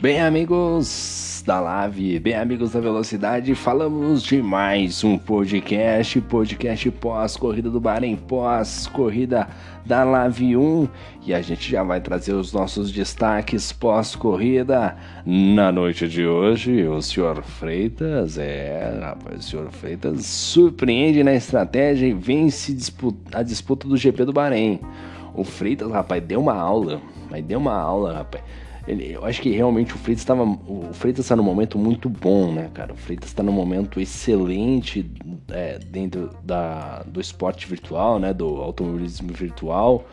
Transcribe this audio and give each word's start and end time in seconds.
Bem, 0.00 0.20
amigos 0.20 1.42
da 1.44 1.58
Lave, 1.58 2.20
bem, 2.20 2.36
amigos 2.36 2.70
da 2.70 2.78
Velocidade, 2.78 3.52
falamos 3.56 4.22
de 4.22 4.40
mais 4.40 5.02
um 5.02 5.18
podcast, 5.18 6.20
podcast 6.20 6.88
pós-corrida 6.92 7.68
do 7.68 7.80
Bahrein, 7.80 8.14
pós-corrida 8.14 9.48
da 9.84 10.04
Lave 10.04 10.56
1, 10.56 10.88
e 11.26 11.34
a 11.34 11.42
gente 11.42 11.68
já 11.68 11.82
vai 11.82 12.00
trazer 12.00 12.32
os 12.34 12.52
nossos 12.52 12.92
destaques 12.92 13.72
pós-corrida 13.72 14.96
na 15.26 15.72
noite 15.72 16.06
de 16.06 16.24
hoje. 16.24 16.86
O 16.86 17.02
senhor 17.02 17.42
Freitas, 17.42 18.38
é, 18.38 19.00
rapaz, 19.02 19.40
o 19.40 19.42
senhor 19.42 19.68
Freitas 19.72 20.24
surpreende 20.26 21.24
na 21.24 21.34
estratégia 21.34 22.06
e 22.06 22.12
vence 22.12 22.76
a 23.32 23.42
disputa 23.42 23.88
do 23.88 23.96
GP 23.96 24.26
do 24.26 24.32
Bahrein. 24.32 24.78
O 25.34 25.42
Freitas, 25.42 25.90
rapaz, 25.90 26.22
deu 26.22 26.40
uma 26.40 26.54
aula, 26.54 27.00
mas 27.28 27.44
deu 27.44 27.58
uma 27.58 27.74
aula, 27.74 28.12
rapaz 28.12 28.44
ele, 28.88 29.12
eu 29.12 29.22
acho 29.26 29.42
que 29.42 29.50
realmente 29.50 29.94
o 29.94 29.98
Freitas 29.98 30.22
estava. 30.22 30.44
O 30.44 30.88
Freitas 30.94 31.26
está 31.26 31.36
num 31.36 31.42
momento 31.42 31.78
muito 31.78 32.08
bom, 32.08 32.50
né, 32.50 32.70
cara? 32.72 32.94
O 32.94 32.96
Freitas 32.96 33.28
está 33.28 33.42
num 33.42 33.52
momento 33.52 34.00
excelente 34.00 35.04
é, 35.52 35.78
dentro 35.78 36.30
da, 36.42 37.02
do 37.02 37.20
esporte 37.20 37.66
virtual, 37.68 38.18
né? 38.18 38.32
Do 38.32 38.46
automobilismo 38.62 39.30
virtual. 39.30 40.06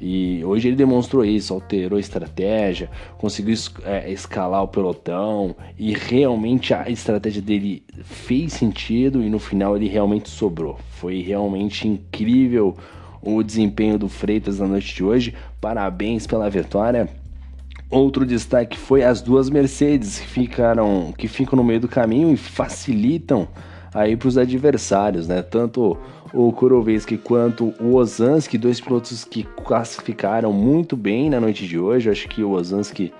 E 0.00 0.42
hoje 0.46 0.68
ele 0.68 0.76
demonstrou 0.76 1.22
isso, 1.22 1.52
alterou 1.52 1.98
a 1.98 2.00
estratégia, 2.00 2.90
conseguiu 3.18 3.54
é, 3.84 4.10
escalar 4.10 4.62
o 4.62 4.68
pelotão 4.68 5.54
e 5.78 5.92
realmente 5.92 6.72
a 6.72 6.88
estratégia 6.88 7.42
dele 7.42 7.84
fez 8.02 8.54
sentido 8.54 9.22
e 9.22 9.28
no 9.28 9.38
final 9.38 9.76
ele 9.76 9.88
realmente 9.88 10.30
sobrou. 10.30 10.78
Foi 10.92 11.20
realmente 11.20 11.86
incrível 11.86 12.74
o 13.20 13.42
desempenho 13.42 13.98
do 13.98 14.08
Freitas 14.08 14.58
na 14.58 14.66
noite 14.66 14.94
de 14.94 15.04
hoje. 15.04 15.34
Parabéns 15.60 16.26
pela 16.26 16.48
vitória. 16.48 17.20
Outro 17.92 18.24
destaque 18.24 18.78
foi 18.78 19.04
as 19.04 19.20
duas 19.20 19.50
Mercedes 19.50 20.18
que 20.18 20.26
ficaram 20.26 21.12
que 21.14 21.28
ficam 21.28 21.58
no 21.58 21.62
meio 21.62 21.78
do 21.78 21.88
caminho 21.88 22.32
e 22.32 22.38
facilitam 22.38 23.46
aí 23.92 24.16
para 24.16 24.28
os 24.28 24.38
adversários, 24.38 25.28
né? 25.28 25.42
Tanto 25.42 25.98
o 26.32 26.50
Kuroveski 26.54 27.18
quanto 27.18 27.74
o 27.78 27.96
Ozanski, 27.96 28.56
dois 28.56 28.80
pilotos 28.80 29.26
que 29.26 29.42
classificaram 29.42 30.54
muito 30.54 30.96
bem 30.96 31.28
na 31.28 31.38
noite 31.38 31.68
de 31.68 31.78
hoje. 31.78 32.08
acho 32.08 32.26
que 32.28 32.42
o 32.42 32.52
Ozanski, 32.52 33.12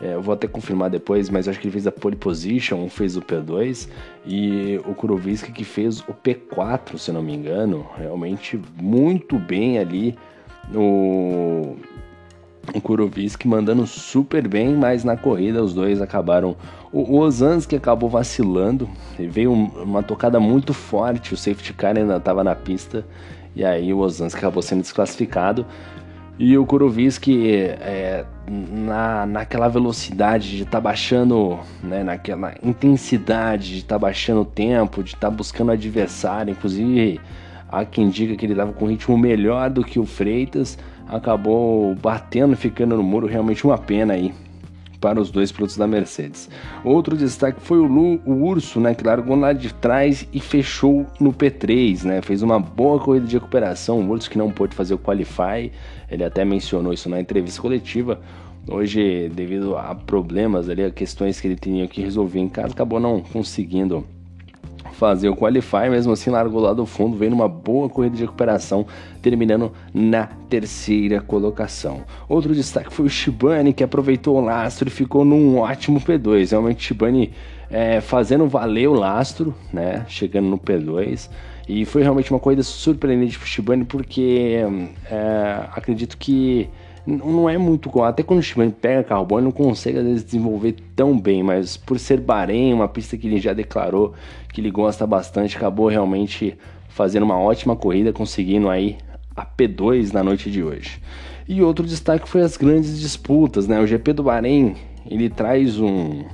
é, 0.00 0.14
eu 0.14 0.22
vou 0.22 0.32
até 0.32 0.46
confirmar 0.46 0.90
depois, 0.90 1.28
mas 1.28 1.48
acho 1.48 1.58
que 1.58 1.66
ele 1.66 1.72
fez 1.72 1.88
a 1.88 1.92
pole 1.92 2.14
position, 2.14 2.88
fez 2.88 3.16
o 3.16 3.22
P2 3.22 3.88
e 4.24 4.80
o 4.86 4.94
Kuroveski 4.94 5.50
que 5.50 5.64
fez 5.64 6.02
o 6.02 6.14
P4, 6.14 6.96
se 6.98 7.10
não 7.10 7.20
me 7.20 7.34
engano, 7.34 7.84
realmente 7.98 8.60
muito 8.80 9.40
bem 9.40 9.80
ali 9.80 10.16
no 10.70 11.74
o 12.74 12.80
Kuroviski 12.80 13.48
mandando 13.48 13.86
super 13.86 14.46
bem, 14.46 14.74
mas 14.74 15.04
na 15.04 15.16
corrida 15.16 15.62
os 15.62 15.74
dois 15.74 16.00
acabaram. 16.00 16.56
O, 16.92 17.18
Ozanski 17.18 17.76
acabou 17.76 18.08
vacilando, 18.08 18.88
veio 19.18 19.52
uma 19.52 20.02
tocada 20.02 20.40
muito 20.40 20.74
forte, 20.74 21.34
o 21.34 21.36
safety 21.36 21.72
car 21.72 21.96
ainda 21.96 22.16
estava 22.16 22.42
na 22.42 22.54
pista, 22.54 23.04
e 23.54 23.64
aí 23.64 23.92
o 23.92 23.98
Ozanski 23.98 24.38
acabou 24.38 24.62
sendo 24.62 24.82
desclassificado. 24.82 25.64
E 26.38 26.56
o 26.56 26.64
Kuroviski, 26.64 27.54
é, 27.54 28.24
na, 28.48 29.26
naquela 29.26 29.68
velocidade 29.68 30.56
de 30.56 30.62
estar 30.62 30.78
tá 30.78 30.80
baixando, 30.80 31.58
né, 31.82 32.02
naquela 32.02 32.54
intensidade 32.62 33.72
de 33.72 33.78
estar 33.80 33.96
tá 33.96 33.98
baixando 33.98 34.40
o 34.40 34.44
tempo, 34.44 35.02
de 35.02 35.10
estar 35.10 35.28
tá 35.28 35.30
buscando 35.30 35.70
adversário, 35.70 36.52
inclusive 36.52 37.20
há 37.70 37.84
quem 37.84 38.08
diga 38.08 38.34
que 38.36 38.46
ele 38.46 38.54
estava 38.54 38.72
com 38.72 38.86
um 38.86 38.88
ritmo 38.88 39.18
melhor 39.18 39.68
do 39.68 39.84
que 39.84 39.98
o 40.00 40.06
Freitas, 40.06 40.78
acabou 41.10 41.94
batendo 41.96 42.56
ficando 42.56 42.96
no 42.96 43.02
muro, 43.02 43.26
realmente 43.26 43.64
uma 43.64 43.76
pena 43.76 44.14
aí 44.14 44.32
para 45.00 45.20
os 45.20 45.30
dois 45.30 45.50
pilotos 45.50 45.76
da 45.76 45.86
Mercedes. 45.86 46.48
Outro 46.84 47.16
destaque 47.16 47.60
foi 47.60 47.78
o, 47.78 47.86
Lu, 47.86 48.20
o 48.26 48.44
Urso, 48.46 48.78
né, 48.80 48.94
que 48.94 49.02
largou 49.02 49.34
lá 49.34 49.52
de 49.52 49.72
trás 49.72 50.28
e 50.32 50.38
fechou 50.38 51.06
no 51.18 51.32
P3, 51.32 52.04
né, 52.04 52.22
fez 52.22 52.42
uma 52.42 52.60
boa 52.60 53.00
corrida 53.00 53.26
de 53.26 53.36
recuperação, 53.36 54.00
o 54.00 54.10
Urso 54.10 54.30
que 54.30 54.36
não 54.38 54.50
pôde 54.50 54.74
fazer 54.74 54.94
o 54.94 54.98
Qualify, 54.98 55.72
ele 56.10 56.22
até 56.22 56.44
mencionou 56.44 56.92
isso 56.92 57.08
na 57.08 57.18
entrevista 57.18 57.62
coletiva, 57.62 58.20
hoje 58.68 59.30
devido 59.30 59.76
a 59.76 59.94
problemas 59.94 60.68
ali, 60.68 60.84
a 60.84 60.90
questões 60.90 61.40
que 61.40 61.48
ele 61.48 61.56
tinha 61.56 61.88
que 61.88 62.02
resolver 62.02 62.38
em 62.38 62.48
casa, 62.48 62.74
acabou 62.74 63.00
não 63.00 63.22
conseguindo 63.22 64.06
fazer 65.00 65.30
o 65.30 65.34
qualify, 65.34 65.88
mesmo 65.88 66.12
assim 66.12 66.28
largou 66.28 66.60
lá 66.60 66.74
do 66.74 66.84
fundo, 66.84 67.16
veio 67.16 67.30
numa 67.30 67.48
boa 67.48 67.88
corrida 67.88 68.14
de 68.14 68.22
recuperação, 68.22 68.86
terminando 69.22 69.72
na 69.94 70.26
terceira 70.50 71.22
colocação. 71.22 72.04
Outro 72.28 72.54
destaque 72.54 72.92
foi 72.92 73.06
o 73.06 73.08
Shibane, 73.08 73.72
que 73.72 73.82
aproveitou 73.82 74.36
o 74.36 74.44
lastro 74.44 74.88
e 74.88 74.90
ficou 74.90 75.24
num 75.24 75.56
ótimo 75.56 75.98
P2. 75.98 76.50
Realmente, 76.50 76.84
Shibane 76.84 77.32
é, 77.70 78.02
fazendo 78.02 78.46
valer 78.46 78.88
o 78.88 78.92
lastro, 78.92 79.54
né? 79.72 80.04
Chegando 80.06 80.50
no 80.50 80.58
P2. 80.58 81.30
E 81.66 81.86
foi 81.86 82.02
realmente 82.02 82.30
uma 82.30 82.38
corrida 82.38 82.62
surpreendente 82.62 83.38
para 83.38 83.46
o 83.46 83.48
Shibane, 83.48 83.86
porque 83.86 84.58
é, 85.10 85.64
acredito 85.72 86.18
que 86.18 86.68
não 87.06 87.48
é 87.48 87.56
muito. 87.56 88.02
Até 88.02 88.22
quando 88.22 88.40
o 88.40 88.42
Shimano 88.42 88.72
pega 88.72 89.04
carro 89.04 89.24
bom, 89.24 89.38
ele 89.38 89.44
não 89.44 89.52
consegue 89.52 89.98
às 89.98 90.04
vezes 90.04 90.24
desenvolver 90.24 90.76
tão 90.94 91.18
bem, 91.18 91.42
mas 91.42 91.76
por 91.76 91.98
ser 91.98 92.20
Bahrein, 92.20 92.72
uma 92.72 92.88
pista 92.88 93.16
que 93.16 93.26
ele 93.26 93.40
já 93.40 93.52
declarou 93.52 94.14
que 94.52 94.60
ele 94.60 94.70
gosta 94.70 95.06
bastante, 95.06 95.56
acabou 95.56 95.88
realmente 95.88 96.56
fazendo 96.88 97.22
uma 97.22 97.38
ótima 97.38 97.76
corrida, 97.76 98.12
conseguindo 98.12 98.68
aí 98.68 98.98
a 99.34 99.46
P2 99.46 100.12
na 100.12 100.22
noite 100.22 100.50
de 100.50 100.62
hoje. 100.62 101.00
E 101.48 101.62
outro 101.62 101.86
destaque 101.86 102.28
foi 102.28 102.42
as 102.42 102.56
grandes 102.56 103.00
disputas, 103.00 103.66
né? 103.66 103.80
O 103.80 103.86
GP 103.86 104.12
do 104.12 104.22
Bahrein 104.22 104.76
ele 105.08 105.28
traz 105.28 105.78
um, 105.78 106.24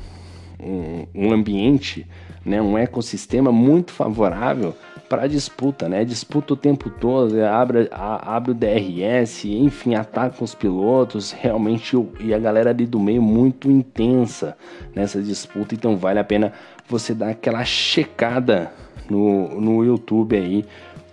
um, 0.61 1.07
um 1.15 1.33
ambiente, 1.33 2.07
né? 2.45 2.61
um 2.61 2.77
ecossistema 2.77 3.53
muito 3.53 3.93
favorável 3.93 4.75
para 5.09 5.27
disputa, 5.27 5.89
né? 5.89 6.05
Disputa 6.05 6.55
o 6.55 6.57
tempo 6.57 6.91
todo, 6.91 7.43
abre, 7.45 7.89
a, 7.91 8.37
abre 8.37 8.51
o 8.51 8.55
DRS, 8.55 9.45
enfim, 9.45 9.95
ataca 9.95 10.43
os 10.43 10.55
pilotos, 10.55 11.33
realmente 11.33 11.97
e 12.21 12.35
a 12.35 12.39
galera 12.39 12.71
ali 12.71 12.87
do 12.87 12.99
meio 12.99 13.23
muito 13.23 13.71
intensa 13.71 14.57
nessa 14.95 15.23
disputa, 15.23 15.75
então 15.75 15.97
vale 15.97 16.19
a 16.19 16.25
pena 16.25 16.53
você 16.89 17.15
dar 17.15 17.31
aquela 17.31 17.65
checada 17.65 18.73
no, 19.09 19.61
no 19.61 19.85
YouTube 19.85 20.37
aí, 20.37 20.65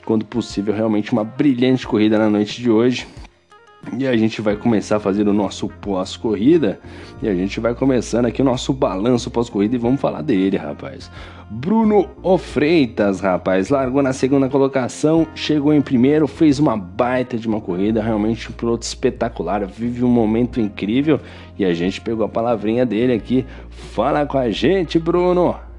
quando 0.05 0.25
possível, 0.25 0.73
realmente 0.73 1.11
uma 1.11 1.23
brilhante 1.23 1.87
corrida 1.87 2.17
na 2.17 2.29
noite 2.29 2.61
de 2.61 2.69
hoje. 2.69 3.07
E 3.91 4.07
a 4.07 4.15
gente 4.15 4.41
vai 4.41 4.55
começar 4.55 4.95
a 4.95 4.99
fazer 4.99 5.27
o 5.27 5.33
nosso 5.33 5.67
pós-corrida. 5.67 6.79
E 7.21 7.27
a 7.27 7.35
gente 7.35 7.59
vai 7.59 7.75
começando 7.75 8.25
aqui 8.25 8.41
o 8.41 8.45
nosso 8.45 8.73
balanço 8.73 9.29
pós-corrida 9.29 9.75
e 9.75 9.77
vamos 9.77 9.99
falar 9.99 10.21
dele, 10.21 10.57
rapaz. 10.57 11.11
Bruno 11.51 12.09
Ofreitas, 12.23 13.19
rapaz, 13.19 13.69
largou 13.69 14.01
na 14.01 14.13
segunda 14.13 14.49
colocação, 14.49 15.27
chegou 15.35 15.73
em 15.73 15.81
primeiro, 15.81 16.27
fez 16.27 16.57
uma 16.57 16.75
baita 16.75 17.37
de 17.37 17.47
uma 17.47 17.61
corrida, 17.61 18.01
realmente 18.01 18.49
um 18.49 18.53
piloto 18.53 18.83
espetacular, 18.83 19.65
vive 19.67 20.03
um 20.03 20.09
momento 20.09 20.59
incrível 20.59 21.19
e 21.59 21.65
a 21.65 21.73
gente 21.73 22.01
pegou 22.01 22.25
a 22.25 22.29
palavrinha 22.29 22.85
dele 22.85 23.13
aqui. 23.13 23.45
Fala 23.69 24.25
com 24.25 24.37
a 24.37 24.49
gente, 24.49 24.97
Bruno. 24.97 25.72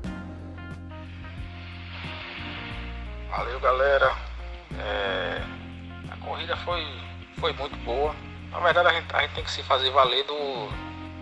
Verdade, 8.65 8.89
a 8.89 8.93
gente, 8.93 9.15
a 9.15 9.21
gente 9.23 9.35
tem 9.35 9.45
que 9.45 9.51
se 9.51 9.63
fazer 9.63 9.91
valer 9.91 10.25
do, 10.25 10.69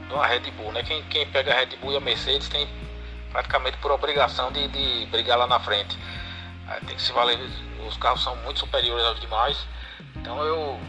do 0.09 0.19
Red 0.21 0.51
Bull, 0.53 0.73
né? 0.73 0.83
Quem, 0.83 1.03
quem 1.05 1.27
pega 1.27 1.53
a 1.53 1.57
Red 1.57 1.77
Bull 1.77 1.93
e 1.93 1.97
a 1.97 2.01
Mercedes 2.01 2.49
tem 2.49 2.69
praticamente 3.31 3.77
por 3.79 3.91
obrigação 3.91 4.53
de, 4.53 4.69
de 4.69 5.07
brigar 5.07 5.37
lá 5.37 5.47
na 5.47 5.59
frente. 5.61 5.99
Tem 6.87 6.97
que 6.97 7.03
se 7.03 7.13
valer, 7.13 7.39
os 7.87 7.97
carros 7.97 8.23
são 8.23 8.35
muito 8.37 8.61
superiores 8.61 9.05
aos 9.05 9.21
demais. 9.21 9.67
Então 10.17 10.43
eu 10.45 10.81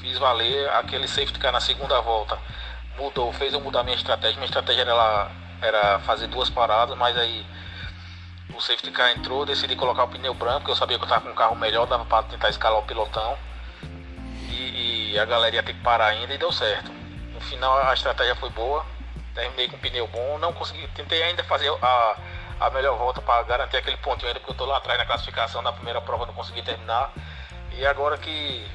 fiz 0.00 0.18
valer 0.18 0.68
aquele 0.70 1.06
safety 1.06 1.38
car 1.38 1.52
na 1.52 1.60
segunda 1.60 2.00
volta. 2.00 2.38
Mudou, 2.96 3.32
fez 3.32 3.52
eu 3.52 3.60
mudar 3.60 3.82
minha 3.84 3.96
estratégia. 3.96 4.36
Minha 4.36 4.46
estratégia 4.46 4.82
era, 4.82 5.30
era 5.60 5.98
fazer 6.00 6.26
duas 6.28 6.50
paradas, 6.50 6.96
mas 6.96 7.16
aí 7.16 7.46
o 8.54 8.60
safety 8.60 8.90
car 8.90 9.10
entrou, 9.10 9.44
decidi 9.44 9.76
colocar 9.76 10.04
o 10.04 10.08
pneu 10.08 10.32
branco, 10.34 10.60
porque 10.60 10.70
eu 10.72 10.76
sabia 10.76 10.96
que 10.96 11.04
eu 11.04 11.06
estava 11.06 11.22
com 11.22 11.30
um 11.30 11.34
carro 11.34 11.54
melhor, 11.54 11.86
dava 11.86 12.04
para 12.04 12.22
tentar 12.24 12.48
escalar 12.48 12.78
o 12.78 12.84
pilotão 12.84 13.36
e 14.56 15.18
a 15.18 15.24
galera 15.24 15.56
ia 15.56 15.62
ter 15.62 15.74
que 15.74 15.80
parar 15.80 16.06
ainda 16.06 16.34
e 16.34 16.38
deu 16.38 16.52
certo. 16.52 16.90
No 17.32 17.40
final 17.40 17.78
a 17.78 17.94
estratégia 17.94 18.34
foi 18.36 18.50
boa, 18.50 18.84
terminei 19.34 19.68
com 19.68 19.78
pneu 19.78 20.06
bom, 20.08 20.38
não 20.38 20.52
consegui, 20.52 20.86
tentei 20.88 21.22
ainda 21.22 21.44
fazer 21.44 21.70
a, 21.82 22.16
a 22.60 22.70
melhor 22.70 22.96
volta 22.96 23.20
para 23.20 23.42
garantir 23.42 23.76
aquele 23.76 23.96
pontinho 23.98 24.28
ainda, 24.28 24.40
porque 24.40 24.52
eu 24.52 24.56
tô 24.56 24.64
lá 24.64 24.78
atrás 24.78 24.98
na 24.98 25.06
classificação 25.06 25.62
da 25.62 25.72
primeira 25.72 26.00
prova, 26.00 26.26
não 26.26 26.34
consegui 26.34 26.62
terminar. 26.62 27.12
E 27.72 27.84
agora 27.86 28.16
que 28.16 28.66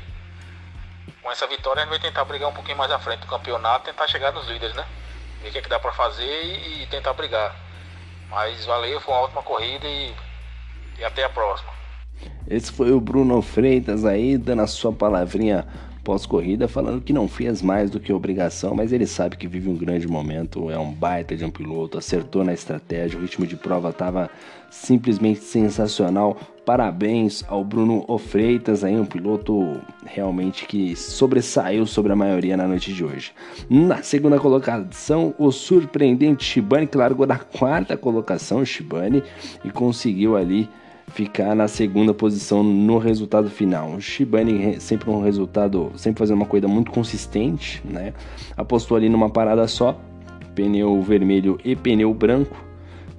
com 1.21 1.31
essa 1.31 1.45
vitória 1.47 1.81
a 1.81 1.85
gente 1.85 1.89
vai 1.89 1.99
tentar 1.99 2.25
brigar 2.25 2.49
um 2.49 2.53
pouquinho 2.53 2.77
mais 2.77 2.91
à 2.91 2.99
frente 2.99 3.19
do 3.19 3.27
campeonato, 3.27 3.85
tentar 3.85 4.07
chegar 4.07 4.31
nos 4.31 4.47
líderes, 4.47 4.75
né? 4.75 4.85
Ver 5.41 5.49
o 5.49 5.51
que, 5.51 5.57
é 5.57 5.61
que 5.61 5.69
dá 5.69 5.79
para 5.79 5.91
fazer 5.91 6.43
e, 6.43 6.83
e, 6.83 6.87
tentar 6.87 7.13
brigar. 7.13 7.55
Mas 8.29 8.65
valeu, 8.65 8.99
foi 8.99 9.13
uma 9.13 9.21
ótima 9.21 9.43
corrida 9.43 9.87
e, 9.87 10.15
e 10.97 11.05
até 11.05 11.23
a 11.23 11.29
próxima. 11.29 11.71
Esse 12.49 12.71
foi 12.71 12.91
o 12.91 12.99
Bruno 12.99 13.41
Freitas 13.41 14.05
aí, 14.05 14.37
dando 14.37 14.61
a 14.61 14.67
sua 14.67 14.91
palavrinha 14.91 15.65
pós-corrida, 16.03 16.67
falando 16.67 17.01
que 17.01 17.13
não 17.13 17.27
fez 17.27 17.61
mais 17.61 17.89
do 17.89 17.99
que 17.99 18.11
obrigação, 18.11 18.73
mas 18.75 18.91
ele 18.91 19.05
sabe 19.05 19.37
que 19.37 19.47
vive 19.47 19.69
um 19.69 19.75
grande 19.75 20.07
momento, 20.07 20.69
é 20.69 20.77
um 20.77 20.91
baita 20.91 21.35
de 21.35 21.45
um 21.45 21.51
piloto, 21.51 21.97
acertou 21.97 22.43
na 22.43 22.53
estratégia, 22.53 23.19
o 23.19 23.21
ritmo 23.21 23.45
de 23.45 23.55
prova 23.55 23.89
estava 23.89 24.29
simplesmente 24.69 25.41
sensacional. 25.41 26.37
Parabéns 26.65 27.43
ao 27.47 27.63
Bruno 27.63 28.03
Ofreitas, 28.07 28.83
aí 28.83 28.99
um 28.99 29.05
piloto 29.05 29.79
realmente 30.05 30.65
que 30.65 30.95
sobressaiu 30.95 31.85
sobre 31.85 32.11
a 32.11 32.15
maioria 32.15 32.55
na 32.57 32.67
noite 32.67 32.93
de 32.93 33.03
hoje. 33.03 33.31
Na 33.69 34.01
segunda 34.01 34.39
colocação, 34.39 35.33
o 35.37 35.51
surpreendente 35.51 36.43
Shibane, 36.43 36.87
que 36.87 36.97
largou 36.97 37.25
da 37.25 37.37
quarta 37.37 37.97
colocação, 37.97 38.63
Shibane, 38.65 39.23
e 39.63 39.69
conseguiu 39.69 40.35
ali 40.35 40.69
ficar 41.13 41.55
na 41.55 41.67
segunda 41.67 42.13
posição 42.13 42.63
no 42.63 42.97
resultado 42.97 43.49
final. 43.49 43.91
O 43.91 44.01
Shibane 44.01 44.79
sempre 44.79 45.09
um 45.09 45.21
resultado, 45.21 45.91
sempre 45.95 46.19
fazendo 46.19 46.37
uma 46.37 46.45
corrida 46.45 46.67
muito 46.67 46.91
consistente, 46.91 47.81
né? 47.85 48.13
Apostou 48.55 48.97
ali 48.97 49.09
numa 49.09 49.29
parada 49.29 49.67
só, 49.67 49.99
pneu 50.55 51.01
vermelho 51.01 51.59
e 51.63 51.75
pneu 51.75 52.13
branco. 52.13 52.65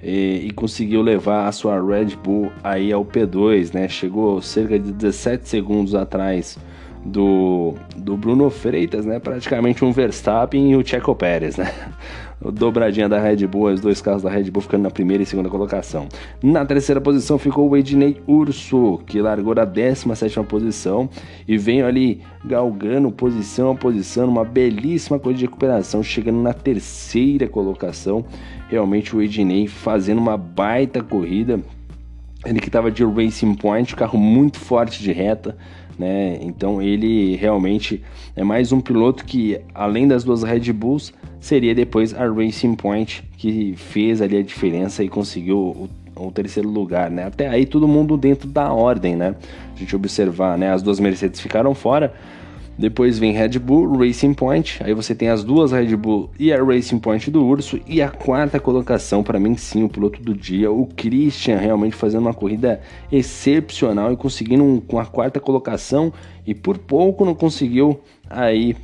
E, 0.01 0.47
e, 0.47 0.51
conseguiu 0.51 1.01
levar 1.01 1.47
a 1.47 1.51
sua 1.53 1.81
Red 1.81 2.17
Bull 2.21 2.51
aí 2.61 2.91
ao 2.91 3.05
P2, 3.05 3.73
né? 3.73 3.87
Chegou 3.87 4.41
cerca 4.41 4.77
de 4.77 4.91
17 4.91 5.47
segundos 5.47 5.95
atrás 5.95 6.57
do, 7.05 7.73
do 7.95 8.15
Bruno 8.15 8.49
Freitas, 8.49 9.05
né? 9.05 9.19
Praticamente 9.19 9.83
um 9.83 9.91
Verstappen 9.91 10.71
e 10.71 10.75
o 10.75 10.85
Checo 10.85 11.13
Pérez, 11.15 11.57
né? 11.57 11.71
dobradinha 12.51 13.07
da 13.07 13.19
Red 13.19 13.47
Bull, 13.47 13.71
os 13.71 13.81
dois 13.81 14.01
carros 14.01 14.23
da 14.23 14.29
Red 14.29 14.49
Bull 14.51 14.61
ficando 14.61 14.83
na 14.83 14.91
primeira 14.91 15.23
e 15.23 15.25
segunda 15.25 15.49
colocação. 15.49 16.07
Na 16.41 16.65
terceira 16.65 16.99
posição 16.99 17.37
ficou 17.37 17.69
o 17.69 17.77
Ednei 17.77 18.21
Urso, 18.27 19.01
que 19.05 19.21
largou 19.21 19.55
da 19.55 19.65
17 19.65 20.41
posição 20.43 21.09
e 21.47 21.57
veio 21.57 21.85
ali 21.85 22.21
galgando 22.43 23.11
posição 23.11 23.71
a 23.71 23.75
posição, 23.75 24.27
uma 24.27 24.43
belíssima 24.43 25.19
coisa 25.19 25.39
de 25.39 25.45
recuperação, 25.45 26.03
chegando 26.03 26.41
na 26.41 26.53
terceira 26.53 27.47
colocação. 27.47 28.25
Realmente 28.69 29.15
o 29.15 29.21
Ednei 29.21 29.67
fazendo 29.67 30.19
uma 30.19 30.37
baita 30.37 31.01
corrida. 31.01 31.59
Ele 32.45 32.59
que 32.59 32.67
estava 32.67 32.91
de 32.91 33.05
Racing 33.05 33.55
Point, 33.55 33.95
carro 33.95 34.19
muito 34.19 34.59
forte 34.59 35.01
de 35.01 35.13
reta, 35.13 35.55
né? 35.97 36.37
Então 36.41 36.81
ele 36.81 37.35
realmente 37.35 38.03
é 38.35 38.43
mais 38.43 38.71
um 38.71 38.81
piloto 38.81 39.25
que, 39.25 39.59
além 39.73 40.07
das 40.07 40.23
duas 40.23 40.43
Red 40.43 40.71
Bulls, 40.73 41.13
seria 41.39 41.75
depois 41.75 42.13
a 42.13 42.27
Racing 42.27 42.75
Point 42.75 43.23
que 43.37 43.75
fez 43.75 44.21
ali 44.21 44.37
a 44.37 44.41
diferença 44.41 45.03
e 45.03 45.09
conseguiu 45.09 45.57
o, 45.57 45.89
o 46.15 46.31
terceiro 46.31 46.69
lugar, 46.69 47.09
né? 47.11 47.25
Até 47.25 47.47
aí 47.47 47.65
todo 47.65 47.87
mundo 47.87 48.17
dentro 48.17 48.47
da 48.47 48.71
ordem, 48.71 49.15
né? 49.15 49.35
A 49.75 49.79
gente 49.79 49.95
observar, 49.95 50.57
né? 50.57 50.71
As 50.71 50.81
duas 50.81 50.99
Mercedes 50.99 51.39
ficaram 51.39 51.73
fora, 51.75 52.13
depois 52.77 53.19
vem 53.19 53.31
Red 53.31 53.59
Bull, 53.59 53.97
Racing 53.97 54.33
Point. 54.33 54.81
Aí 54.83 54.93
você 54.93 55.13
tem 55.13 55.29
as 55.29 55.43
duas 55.43 55.71
Red 55.71 55.95
Bull 55.95 56.31
e 56.39 56.51
a 56.51 56.63
Racing 56.63 56.99
Point 56.99 57.29
do 57.29 57.45
Urso. 57.45 57.79
E 57.87 58.01
a 58.01 58.09
quarta 58.09 58.59
colocação, 58.59 59.23
para 59.23 59.39
mim, 59.39 59.55
sim, 59.55 59.83
o 59.83 59.89
piloto 59.89 60.21
do 60.21 60.33
dia, 60.33 60.71
o 60.71 60.87
Christian, 60.87 61.57
realmente 61.57 61.95
fazendo 61.95 62.21
uma 62.21 62.33
corrida 62.33 62.81
excepcional 63.11 64.11
e 64.11 64.17
conseguindo 64.17 64.63
um, 64.63 64.79
com 64.79 64.99
a 64.99 65.05
quarta 65.05 65.39
colocação. 65.39 66.11
E 66.45 66.53
por 66.55 66.77
pouco 66.77 67.23
não 67.23 67.35
conseguiu 67.35 68.01
aí 68.29 68.75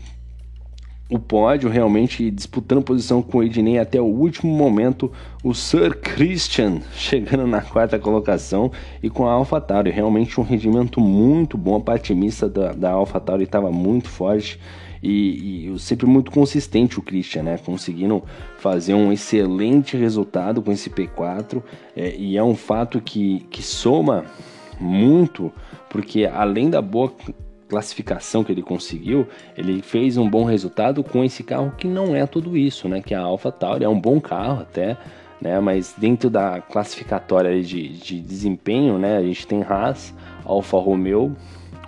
o 1.09 1.17
pódio, 1.17 1.69
realmente 1.69 2.29
disputando 2.29 2.83
posição 2.83 3.21
com 3.21 3.39
o 3.39 3.43
Ednei 3.43 3.79
até 3.79 3.99
o 3.99 4.05
último 4.05 4.55
momento. 4.55 5.11
O 5.43 5.55
Sir 5.55 5.97
Christian 5.97 6.81
chegando 6.93 7.47
na 7.47 7.61
quarta 7.61 7.97
colocação 7.97 8.71
e 9.01 9.09
com 9.09 9.27
a 9.27 9.31
AlphaTauri, 9.31 9.89
realmente 9.89 10.39
um 10.39 10.43
rendimento 10.43 11.01
muito 11.01 11.57
bom. 11.57 11.77
A 11.77 11.81
parte 11.81 12.13
mista 12.13 12.47
da, 12.47 12.73
da 12.73 12.91
AlphaTauri 12.91 13.45
estava 13.45 13.71
muito 13.71 14.07
forte 14.07 14.59
e, 15.01 15.71
e, 15.73 15.79
sempre 15.79 16.05
muito 16.05 16.29
consistente 16.29 16.99
o 16.99 17.01
Christian, 17.01 17.43
né? 17.43 17.57
Conseguindo 17.57 18.23
fazer 18.59 18.93
um 18.93 19.11
excelente 19.11 19.97
resultado 19.97 20.61
com 20.61 20.71
esse 20.71 20.89
P4 20.89 21.63
é, 21.95 22.15
e 22.15 22.37
é 22.37 22.43
um 22.43 22.55
fato 22.55 23.01
que, 23.01 23.39
que 23.49 23.63
soma 23.63 24.25
muito, 24.79 25.51
porque 25.89 26.25
além 26.25 26.69
da 26.69 26.81
boa 26.81 27.11
classificação 27.69 28.43
que 28.43 28.51
ele 28.51 28.63
conseguiu, 28.63 29.27
ele 29.55 29.81
fez 29.81 30.17
um 30.17 30.27
bom 30.27 30.43
resultado 30.43 31.03
com 31.03 31.23
esse 31.23 31.43
carro 31.43 31.71
que 31.77 31.87
não 31.87 32.15
é 32.15 32.25
tudo 32.25 32.57
isso, 32.57 32.89
né? 32.89 32.99
Que 32.99 33.13
é 33.13 33.17
a 33.17 33.21
Alpha 33.21 33.51
Tauri 33.51 33.85
é 33.85 33.89
um 33.89 33.99
bom 33.99 34.19
carro 34.19 34.61
até, 34.61 34.97
né? 35.39 35.59
Mas 35.59 35.93
dentro 35.95 36.29
da 36.29 36.59
classificatória 36.59 37.61
de, 37.61 37.89
de 37.89 38.19
desempenho, 38.19 38.97
né? 38.97 39.17
A 39.17 39.21
gente 39.21 39.45
tem 39.45 39.61
Haas, 39.61 40.13
Alfa 40.43 40.77
Romeo, 40.77 41.35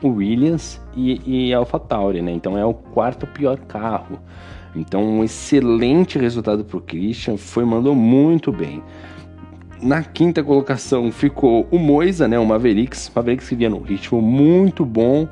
Williams 0.03 0.79
e, 0.95 1.47
e 1.47 1.53
Alpha 1.53 1.79
Tauri, 1.79 2.21
né? 2.21 2.31
Então 2.31 2.55
é 2.55 2.63
o 2.63 2.75
quarto 2.75 3.25
pior 3.25 3.57
carro. 3.57 4.19
Então 4.75 5.03
um 5.03 5.23
excelente 5.23 6.19
resultado 6.19 6.63
para 6.63 6.77
o 6.77 6.81
Christian, 6.81 7.37
foi 7.37 7.65
mandou 7.65 7.95
muito 7.95 8.51
bem. 8.51 8.83
Na 9.81 10.03
quinta 10.03 10.43
colocação 10.43 11.11
ficou 11.11 11.67
o 11.71 11.79
Moisa, 11.79 12.27
né? 12.27 12.37
O 12.37 12.45
Mavericks, 12.45 13.11
Mavericks 13.15 13.49
que 13.49 13.55
vinha 13.55 13.69
num 13.71 13.81
ritmo 13.81 14.21
muito 14.21 14.85
bom 14.85 15.27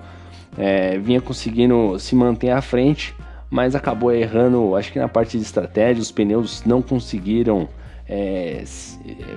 é, 0.59 0.97
vinha 0.97 1.21
conseguindo 1.21 1.97
se 1.97 2.13
manter 2.13 2.51
à 2.51 2.61
frente, 2.61 3.15
mas 3.49 3.75
acabou 3.75 4.11
errando, 4.11 4.75
acho 4.75 4.91
que 4.91 4.99
na 4.99 5.07
parte 5.07 5.37
de 5.37 5.43
estratégia, 5.43 6.01
os 6.01 6.11
pneus 6.11 6.63
não 6.65 6.81
conseguiram 6.81 7.69
é, 8.07 8.63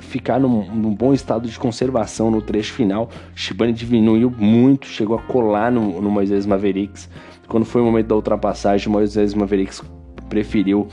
ficar 0.01 0.41
num, 0.41 0.65
num, 0.75 0.93
bom 0.93 1.15
estado 1.15 1.49
de 1.49 1.57
conservação 1.59 2.29
no 2.29 2.43
trecho 2.43 2.73
final. 2.73 3.09
Shibane 3.37 3.73
diminuiu 3.73 4.35
muito, 4.37 4.87
chegou 4.87 5.17
a 5.17 5.23
colar 5.23 5.71
no, 5.71 6.03
no 6.03 6.11
Moisés 6.11 6.45
Mavericks. 6.45 7.09
Quando 7.47 7.65
foi 7.65 7.81
o 7.81 7.85
momento 7.85 8.09
da 8.09 8.17
ultrapassagem, 8.17 8.89
o 8.89 8.91
Moisés 8.91 9.33
Mavericks 9.33 9.81
preferiu 10.29 10.89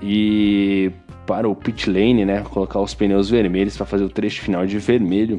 ir 0.00 0.92
para 1.26 1.48
o 1.48 1.56
pit 1.56 1.90
lane, 1.90 2.24
né, 2.24 2.42
colocar 2.50 2.80
os 2.80 2.94
pneus 2.94 3.28
vermelhos 3.30 3.76
para 3.76 3.86
fazer 3.86 4.04
o 4.04 4.08
trecho 4.08 4.42
final 4.42 4.64
de 4.64 4.78
vermelho 4.78 5.38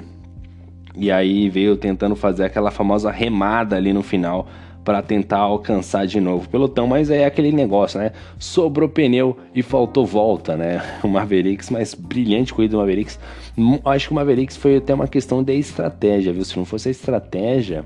e 0.96 1.12
aí 1.12 1.50
veio 1.50 1.76
tentando 1.76 2.16
fazer 2.16 2.46
aquela 2.46 2.72
famosa 2.72 3.12
remada 3.12 3.76
ali 3.76 3.92
no 3.94 4.04
final 4.04 4.48
para 4.84 5.02
tentar 5.02 5.38
alcançar 5.38 6.06
de 6.06 6.20
novo 6.20 6.46
o 6.46 6.50
pelotão, 6.50 6.86
mas 6.86 7.10
é 7.10 7.26
aquele 7.26 7.52
negócio, 7.52 8.00
né? 8.00 8.12
Sobrou 8.38 8.90
pneu 8.90 9.38
e 9.56 9.64
faltou 9.64 10.06
volta, 10.06 10.58
né? 10.58 10.82
O 11.04 11.08
Mavericks, 11.08 11.70
mas 11.70 11.94
brilhante 11.94 12.54
corrida 12.54 12.74
do 12.74 12.80
Mavericks. 12.80 13.18
Hum, 13.58 13.80
acho 13.86 14.08
que 14.08 14.12
o 14.12 14.16
Mavericks 14.16 14.58
foi 14.58 14.78
até 14.78 14.94
uma 14.94 15.08
questão 15.08 15.42
de 15.42 15.54
estratégia, 15.54 16.34
viu? 16.34 16.44
Se 16.44 16.58
não 16.58 16.66
fosse 16.66 16.90
a 16.90 16.92
estratégia, 16.92 17.86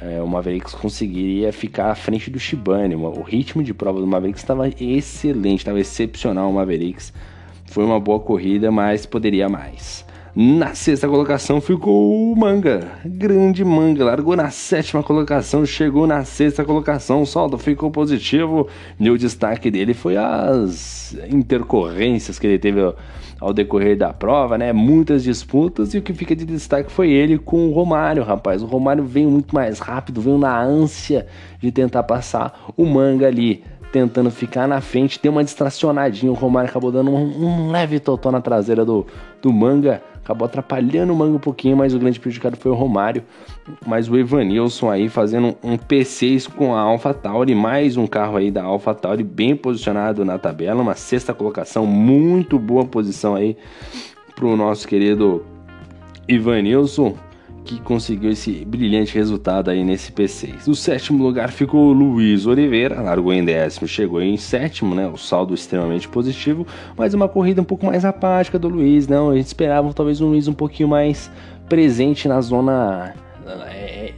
é, 0.00 0.20
o 0.22 0.28
Mavericks 0.28 0.74
conseguiria 0.74 1.52
ficar 1.52 1.90
à 1.90 1.94
frente 1.94 2.30
do 2.30 2.38
Shibane. 2.38 2.94
O 2.94 3.22
ritmo 3.22 3.62
de 3.62 3.72
prova 3.72 3.98
do 4.00 4.06
Mavericks 4.06 4.42
estava 4.42 4.68
excelente, 4.68 5.60
estava 5.60 5.80
excepcional 5.80 6.50
o 6.50 6.52
Mavericks. 6.52 7.12
Foi 7.66 7.84
uma 7.84 7.98
boa 7.98 8.20
corrida, 8.20 8.70
mas 8.70 9.06
poderia 9.06 9.48
mais. 9.48 10.04
Na 10.34 10.74
sexta 10.74 11.08
colocação 11.08 11.60
ficou 11.60 12.32
o 12.32 12.36
Manga, 12.36 12.92
grande 13.04 13.64
Manga, 13.64 14.04
largou 14.04 14.36
na 14.36 14.50
sétima 14.50 15.02
colocação, 15.02 15.64
chegou 15.64 16.06
na 16.06 16.24
sexta 16.24 16.64
colocação, 16.64 17.22
o 17.22 17.26
saldo 17.26 17.56
ficou 17.56 17.90
positivo 17.90 18.68
e 19.00 19.10
o 19.10 19.18
destaque 19.18 19.70
dele 19.70 19.94
foi 19.94 20.16
as 20.16 21.16
intercorrências 21.30 22.38
que 22.38 22.46
ele 22.46 22.58
teve 22.58 22.80
ao 23.40 23.52
decorrer 23.52 23.96
da 23.96 24.12
prova, 24.12 24.58
né? 24.58 24.72
Muitas 24.72 25.22
disputas 25.22 25.94
e 25.94 25.98
o 25.98 26.02
que 26.02 26.12
fica 26.12 26.36
de 26.36 26.44
destaque 26.44 26.92
foi 26.92 27.10
ele 27.10 27.38
com 27.38 27.68
o 27.68 27.72
Romário, 27.72 28.22
rapaz. 28.22 28.62
O 28.62 28.66
Romário 28.66 29.04
veio 29.04 29.30
muito 29.30 29.54
mais 29.54 29.78
rápido, 29.78 30.20
veio 30.20 30.38
na 30.38 30.60
ânsia 30.60 31.26
de 31.58 31.72
tentar 31.72 32.02
passar 32.02 32.66
o 32.76 32.84
Manga 32.84 33.26
ali 33.26 33.64
tentando 33.90 34.30
ficar 34.30 34.68
na 34.68 34.80
frente, 34.82 35.18
deu 35.22 35.32
uma 35.32 35.42
distracionadinha. 35.42 36.30
O 36.30 36.34
Romário 36.34 36.68
acabou 36.68 36.92
dando 36.92 37.10
um, 37.10 37.68
um 37.68 37.70
leve 37.70 37.98
totó 37.98 38.30
na 38.30 38.40
traseira 38.40 38.84
do, 38.84 39.06
do 39.40 39.52
Manga 39.52 40.02
acabou 40.28 40.44
atrapalhando 40.44 41.10
o 41.10 41.16
Manga 41.16 41.36
um 41.36 41.40
pouquinho, 41.40 41.74
mas 41.74 41.94
o 41.94 41.98
grande 41.98 42.20
prejudicado 42.20 42.58
foi 42.58 42.70
o 42.70 42.74
Romário. 42.74 43.24
Mas 43.86 44.10
o 44.10 44.16
Evanilson 44.16 44.90
aí 44.90 45.08
fazendo 45.08 45.56
um 45.62 45.78
P6 45.78 46.52
com 46.52 46.74
a 46.74 46.80
Alpha 46.80 47.14
Tauri, 47.14 47.54
mais 47.54 47.96
um 47.96 48.06
carro 48.06 48.36
aí 48.36 48.50
da 48.50 48.62
Alpha 48.62 48.94
Tauri 48.94 49.24
bem 49.24 49.56
posicionado 49.56 50.26
na 50.26 50.38
tabela, 50.38 50.82
uma 50.82 50.94
sexta 50.94 51.32
colocação, 51.32 51.86
muito 51.86 52.58
boa 52.58 52.84
posição 52.84 53.34
aí 53.34 53.56
pro 54.36 54.54
nosso 54.54 54.86
querido 54.86 55.42
Ivanilson 56.28 57.16
que 57.68 57.78
conseguiu 57.82 58.30
esse 58.30 58.64
brilhante 58.64 59.14
resultado 59.14 59.70
aí 59.70 59.84
nesse 59.84 60.10
P6. 60.10 60.66
O 60.68 60.74
sétimo 60.74 61.22
lugar 61.22 61.52
ficou 61.52 61.90
o 61.90 61.92
Luiz 61.92 62.46
Oliveira, 62.46 63.02
largou 63.02 63.30
em 63.30 63.44
décimo, 63.44 63.86
chegou 63.86 64.22
em 64.22 64.38
sétimo, 64.38 64.94
né? 64.94 65.06
O 65.06 65.18
saldo 65.18 65.52
extremamente 65.52 66.08
positivo, 66.08 66.66
mas 66.96 67.12
uma 67.12 67.28
corrida 67.28 67.60
um 67.60 67.64
pouco 67.64 67.84
mais 67.84 68.06
apática 68.06 68.58
do 68.58 68.68
Luiz, 68.68 69.06
não? 69.06 69.28
A 69.28 69.36
gente 69.36 69.48
esperava 69.48 69.92
talvez 69.92 70.22
um 70.22 70.28
Luiz 70.28 70.48
um 70.48 70.54
pouquinho 70.54 70.88
mais 70.88 71.30
presente 71.68 72.26
na 72.26 72.40
zona 72.40 73.14
é, 73.66 74.14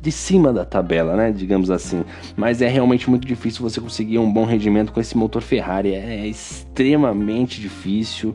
de 0.00 0.10
cima 0.10 0.50
da 0.50 0.64
tabela, 0.64 1.14
né? 1.14 1.30
Digamos 1.30 1.70
assim. 1.70 2.04
Mas 2.34 2.62
é 2.62 2.68
realmente 2.68 3.10
muito 3.10 3.26
difícil 3.26 3.60
você 3.60 3.82
conseguir 3.82 4.18
um 4.18 4.32
bom 4.32 4.46
rendimento 4.46 4.92
com 4.92 5.00
esse 5.00 5.14
motor 5.14 5.42
Ferrari. 5.42 5.92
É 5.92 6.26
extremamente 6.26 7.60
difícil. 7.60 8.34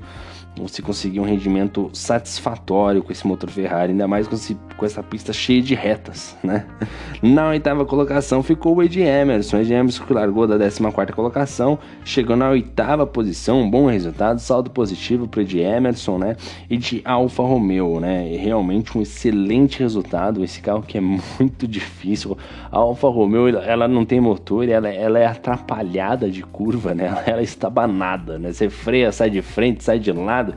Você 0.68 0.82
conseguir 0.82 1.20
um 1.20 1.24
rendimento 1.24 1.90
satisfatório 1.94 3.04
com 3.04 3.12
esse 3.12 3.26
motor 3.26 3.50
Ferrari, 3.50 3.92
ainda 3.92 4.08
mais 4.08 4.28
com, 4.28 4.36
esse, 4.36 4.58
com 4.78 4.86
essa 4.86 5.02
pista 5.02 5.34
cheia 5.34 5.62
de 5.62 5.76
retas, 5.76 6.36
né? 6.44 6.66
Na 7.22 7.50
oitava 7.50 7.86
colocação 7.86 8.44
ficou 8.44 8.76
o 8.76 8.84
Ed 8.84 9.00
Emerson, 9.02 9.58
o 9.58 9.62
Ed 9.62 9.74
Emerson 9.74 10.04
que 10.06 10.14
largou 10.14 10.48
da 10.48 10.58
14 10.58 11.14
colocação, 11.14 11.80
chegou 12.04 12.36
na 12.36 12.50
oitava 12.50 13.06
posição, 13.06 13.62
um 13.62 13.70
bom 13.70 13.88
resultado, 13.88 14.40
saldo 14.40 14.70
positivo 14.70 15.28
para 15.28 15.42
Ed 15.42 15.60
Emerson, 15.60 16.18
né? 16.18 16.36
E 16.70 16.78
de 16.78 17.02
Alfa 17.04 17.44
Romeo, 17.44 18.00
né? 18.00 18.32
E 18.32 18.38
realmente 18.38 18.98
um 18.98 19.02
excelente 19.02 19.80
resultado, 19.80 20.44
esse 20.44 20.62
carro 20.62 20.82
que 20.82 20.98
é 20.98 21.02
muito 21.02 21.68
difícil. 21.68 22.38
A 22.72 22.78
Alfa 22.78 23.08
Romeo, 23.10 23.50
ela 23.50 23.88
não 23.88 24.06
tem 24.06 24.20
motor, 24.20 24.68
ela, 24.68 24.90
ela 24.90 25.20
é 25.20 25.26
atrapalhada 25.26 26.30
de 26.30 26.44
curva, 26.44 26.94
né? 26.94 27.08
Ela, 27.10 27.24
ela 27.26 27.42
está 27.42 27.70
banada, 27.70 28.38
né? 28.38 28.52
Você 28.52 28.70
freia, 28.70 29.12
sai 29.12 29.30
de 29.30 29.42
frente, 29.42 29.84
sai 29.84 29.98
de 29.98 30.12
lado, 30.12 30.49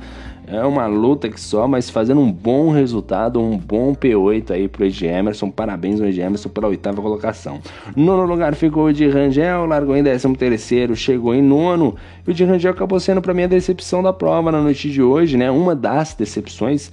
é 0.47 0.65
uma 0.65 0.87
luta 0.87 1.29
que 1.29 1.41
só, 1.41 1.69
mas 1.69 1.89
fazendo 1.89 2.21
um 2.21 2.31
bom 2.31 2.71
resultado, 2.71 3.41
um 3.41 3.57
bom 3.57 3.95
P8 3.95 4.51
aí 4.51 4.69
pro 4.69 4.85
Ed 4.85 5.07
Emerson. 5.07 5.51
Parabéns 5.51 6.01
ao 6.01 6.07
Ed 6.09 6.21
Emerson 6.21 6.49
pela 6.49 6.67
oitava 6.67 7.01
colocação. 7.01 7.61
Nono 7.95 8.25
lugar 8.25 8.55
ficou 8.55 8.87
o 8.87 8.93
de 8.93 9.09
Rangel, 9.09 9.67
largou 9.67 9.97
em 9.97 10.03
décimo 10.03 10.37
terceiro, 10.37 10.97
chegou 10.97 11.33
em 11.33 11.41
nono. 11.41 11.95
E 12.27 12.31
o 12.31 12.35
de 12.35 12.45
Rangel 12.45 12.73
acabou 12.73 12.99
sendo 12.99 13.23
para 13.23 13.33
mim 13.33 13.45
a 13.45 13.47
decepção 13.47 14.03
da 14.03 14.13
prova 14.13 14.51
na 14.51 14.61
noite 14.61 14.91
de 14.91 15.01
hoje, 15.01 15.37
né? 15.37 15.49
Uma 15.49 15.77
das 15.77 16.13
decepções, 16.15 16.91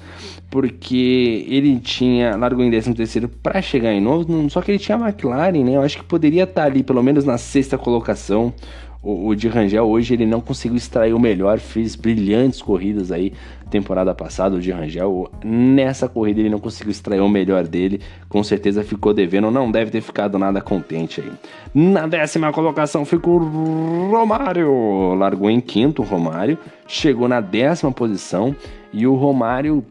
porque 0.51 1.45
ele 1.49 1.79
tinha, 1.79 2.35
largou 2.37 2.63
em 2.63 2.69
décimo 2.69 2.93
terceiro 2.93 3.27
para 3.27 3.61
chegar 3.63 3.91
em 3.91 3.99
novo, 3.99 4.49
só 4.49 4.61
que 4.61 4.71
ele 4.71 4.79
tinha 4.79 4.97
a 4.97 5.09
McLaren, 5.09 5.63
né? 5.63 5.75
Eu 5.75 5.81
acho 5.81 5.97
que 5.97 6.03
poderia 6.03 6.43
estar 6.43 6.61
tá 6.61 6.67
ali 6.67 6.83
pelo 6.83 7.01
menos 7.01 7.25
na 7.25 7.37
sexta 7.39 7.79
colocação 7.79 8.53
o, 9.01 9.27
o 9.29 9.35
de 9.35 9.47
Rangel 9.47 9.87
hoje 9.87 10.13
ele 10.13 10.25
não 10.25 10.41
conseguiu 10.41 10.77
extrair 10.77 11.13
o 11.13 11.19
melhor, 11.19 11.59
fez 11.59 11.95
brilhantes 11.95 12.61
corridas 12.61 13.11
aí 13.11 13.33
temporada 13.69 14.13
passada, 14.13 14.55
o 14.55 14.59
de 14.59 14.71
Rangel. 14.71 15.29
Nessa 15.43 16.09
corrida 16.09 16.39
ele 16.39 16.49
não 16.49 16.59
conseguiu 16.59 16.91
extrair 16.91 17.21
o 17.21 17.29
melhor 17.29 17.65
dele, 17.65 18.01
com 18.27 18.43
certeza 18.43 18.83
ficou 18.83 19.13
devendo, 19.13 19.51
não 19.51 19.71
deve 19.71 19.91
ter 19.91 20.01
ficado 20.01 20.37
nada 20.37 20.59
contente 20.59 21.21
aí. 21.21 21.31
Na 21.73 22.07
décima 22.07 22.51
colocação 22.51 23.05
ficou 23.05 23.37
Romário, 23.39 25.13
largou 25.13 25.49
em 25.49 25.61
quinto 25.61 26.01
o 26.01 26.05
Romário, 26.05 26.57
chegou 26.87 27.27
na 27.27 27.39
décima 27.39 27.91
posição 27.91 28.55
e 28.91 29.05
o 29.07 29.15
Romário 29.15 29.85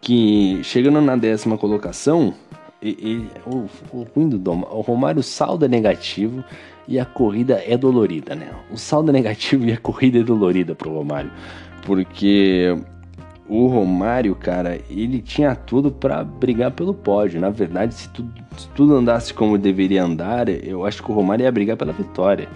que 0.00 0.60
chegando 0.64 1.00
na 1.00 1.16
décima 1.16 1.56
colocação, 1.56 2.34
o, 3.46 3.66
o, 3.92 4.76
o 4.76 4.80
Romário 4.80 5.22
saldo 5.22 5.64
é 5.64 5.68
negativo 5.68 6.44
e 6.88 6.98
a 6.98 7.04
corrida 7.04 7.62
é 7.64 7.76
dolorida, 7.76 8.34
né? 8.34 8.50
O 8.72 8.76
saldo 8.78 9.10
é 9.10 9.12
negativo 9.12 9.66
e 9.66 9.72
a 9.72 9.76
corrida 9.76 10.18
é 10.18 10.22
dolorida 10.22 10.74
pro 10.74 10.92
Romário, 10.92 11.30
porque 11.84 12.74
o 13.48 13.66
Romário, 13.66 14.34
cara, 14.34 14.78
ele 14.90 15.20
tinha 15.20 15.54
tudo 15.54 15.90
para 15.90 16.24
brigar 16.24 16.70
pelo 16.70 16.92
pódio. 16.92 17.40
Na 17.40 17.50
verdade, 17.50 17.94
se 17.94 18.08
tudo, 18.10 18.32
se 18.56 18.68
tudo 18.70 18.96
andasse 18.96 19.32
como 19.32 19.56
deveria 19.56 20.02
andar, 20.02 20.48
eu 20.48 20.84
acho 20.84 21.02
que 21.02 21.10
o 21.10 21.14
Romário 21.14 21.44
ia 21.44 21.52
brigar 21.52 21.76
pela 21.76 21.92
vitória. 21.92 22.48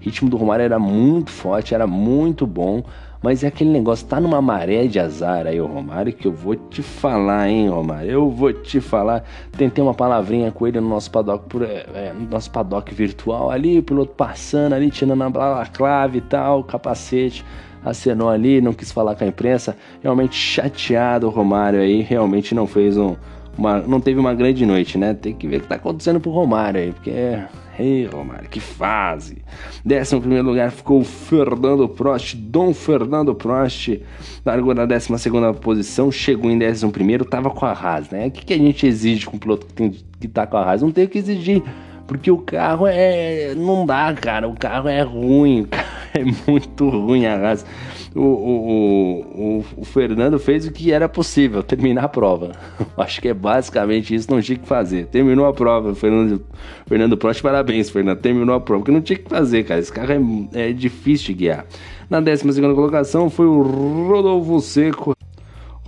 O 0.00 0.04
ritmo 0.04 0.30
do 0.30 0.36
Romário 0.36 0.64
era 0.64 0.78
muito 0.78 1.30
forte, 1.30 1.74
era 1.74 1.86
muito 1.86 2.46
bom. 2.46 2.82
Mas 3.22 3.44
é 3.44 3.48
aquele 3.48 3.68
negócio, 3.68 4.06
tá 4.06 4.18
numa 4.18 4.40
maré 4.40 4.86
de 4.86 4.98
azar 4.98 5.46
aí, 5.46 5.60
o 5.60 5.66
Romário, 5.66 6.10
que 6.10 6.26
eu 6.26 6.32
vou 6.32 6.56
te 6.56 6.82
falar, 6.82 7.50
hein, 7.50 7.68
Romário? 7.68 8.10
Eu 8.10 8.30
vou 8.30 8.50
te 8.50 8.80
falar. 8.80 9.22
Tentei 9.52 9.84
uma 9.84 9.92
palavrinha 9.92 10.50
com 10.50 10.66
ele 10.66 10.80
no 10.80 10.88
nosso 10.88 11.10
paddock, 11.10 11.44
por, 11.46 11.62
é, 11.62 11.84
é 11.92 12.14
no 12.18 12.26
nosso 12.30 12.50
paddock 12.50 12.94
virtual 12.94 13.50
ali, 13.50 13.78
o 13.78 13.82
piloto 13.82 14.14
passando 14.14 14.72
ali, 14.72 14.90
tirando 14.90 15.22
a 15.22 15.66
clave 15.66 16.18
e 16.18 16.22
tal, 16.22 16.64
capacete 16.64 17.44
acenou 17.84 18.28
ali, 18.28 18.60
não 18.60 18.72
quis 18.72 18.92
falar 18.92 19.14
com 19.14 19.24
a 19.24 19.26
imprensa. 19.26 19.76
Realmente 20.02 20.34
chateado 20.34 21.26
o 21.26 21.30
Romário 21.30 21.80
aí, 21.80 22.00
realmente 22.00 22.54
não 22.54 22.66
fez 22.66 22.96
um, 22.96 23.16
uma, 23.56 23.78
não 23.78 24.00
teve 24.00 24.18
uma 24.18 24.34
grande 24.34 24.64
noite, 24.64 24.96
né? 24.96 25.14
Tem 25.14 25.34
que 25.34 25.46
ver 25.46 25.58
o 25.58 25.60
que 25.60 25.68
tá 25.68 25.76
acontecendo 25.76 26.20
pro 26.20 26.30
Romário 26.30 26.80
aí, 26.80 26.92
porque 26.92 27.10
é 27.10 27.48
Ei, 27.80 28.04
Romário, 28.04 28.46
que 28.46 28.60
fase! 28.60 29.38
Décimo 29.82 30.20
primeiro 30.20 30.46
lugar 30.46 30.70
ficou 30.70 31.00
o 31.00 31.04
Fernando 31.04 31.88
Prost, 31.88 32.36
Dom 32.36 32.74
Fernando 32.74 33.34
Prost, 33.34 33.98
largou 34.44 34.74
na 34.74 34.84
décima 34.84 35.16
segunda 35.16 35.54
posição, 35.54 36.12
chegou 36.12 36.50
em 36.50 36.58
décimo 36.58 36.92
primeiro, 36.92 37.24
tava 37.24 37.48
com 37.48 37.64
a 37.64 37.72
Haas, 37.72 38.10
né? 38.10 38.26
O 38.26 38.30
que, 38.30 38.44
que 38.44 38.52
a 38.52 38.58
gente 38.58 38.86
exige 38.86 39.24
com 39.24 39.38
o 39.38 39.40
piloto 39.40 39.64
que, 39.66 39.72
tem, 39.72 39.96
que 40.20 40.28
tá 40.28 40.46
com 40.46 40.58
a 40.58 40.62
Haas? 40.62 40.82
Não 40.82 40.92
tem 40.92 41.06
o 41.06 41.08
que 41.08 41.16
exigir, 41.16 41.62
porque 42.10 42.28
o 42.28 42.38
carro 42.38 42.88
é... 42.88 43.54
não 43.54 43.86
dá, 43.86 44.12
cara, 44.12 44.48
o 44.48 44.54
carro 44.58 44.88
é 44.88 45.00
ruim, 45.00 45.60
o 45.60 45.68
carro 45.68 45.86
é 46.12 46.50
muito 46.50 46.88
ruim 46.88 47.24
a 47.24 47.36
Haas 47.36 47.64
o, 48.12 48.20
o, 48.20 49.20
o, 49.20 49.64
o, 49.76 49.84
Fernando 49.84 50.36
fez 50.40 50.66
o 50.66 50.72
que 50.72 50.90
era 50.90 51.08
possível, 51.08 51.62
terminar 51.62 52.06
a 52.06 52.08
prova. 52.08 52.50
Acho 52.98 53.20
que 53.20 53.28
é 53.28 53.34
basicamente 53.34 54.12
isso, 54.12 54.28
não 54.28 54.40
tinha 54.40 54.58
que 54.58 54.66
fazer. 54.66 55.06
Terminou 55.06 55.46
a 55.46 55.52
prova, 55.52 55.94
Fernando, 55.94 56.44
Fernando 56.86 57.16
Prost, 57.16 57.40
parabéns, 57.40 57.90
Fernando. 57.90 58.18
Terminou 58.18 58.56
a 58.56 58.60
prova, 58.60 58.84
que 58.84 58.90
não 58.90 59.00
tinha 59.00 59.16
que 59.16 59.28
fazer, 59.28 59.62
cara. 59.62 59.78
Esse 59.78 59.92
carro 59.92 60.12
é, 60.52 60.70
é 60.70 60.72
difícil 60.72 61.28
de 61.28 61.34
guiar. 61.34 61.64
Na 62.08 62.18
12 62.18 62.60
colocação 62.60 63.30
foi 63.30 63.46
o 63.46 63.62
Rodolfo 63.62 64.58
Seco. 64.58 65.14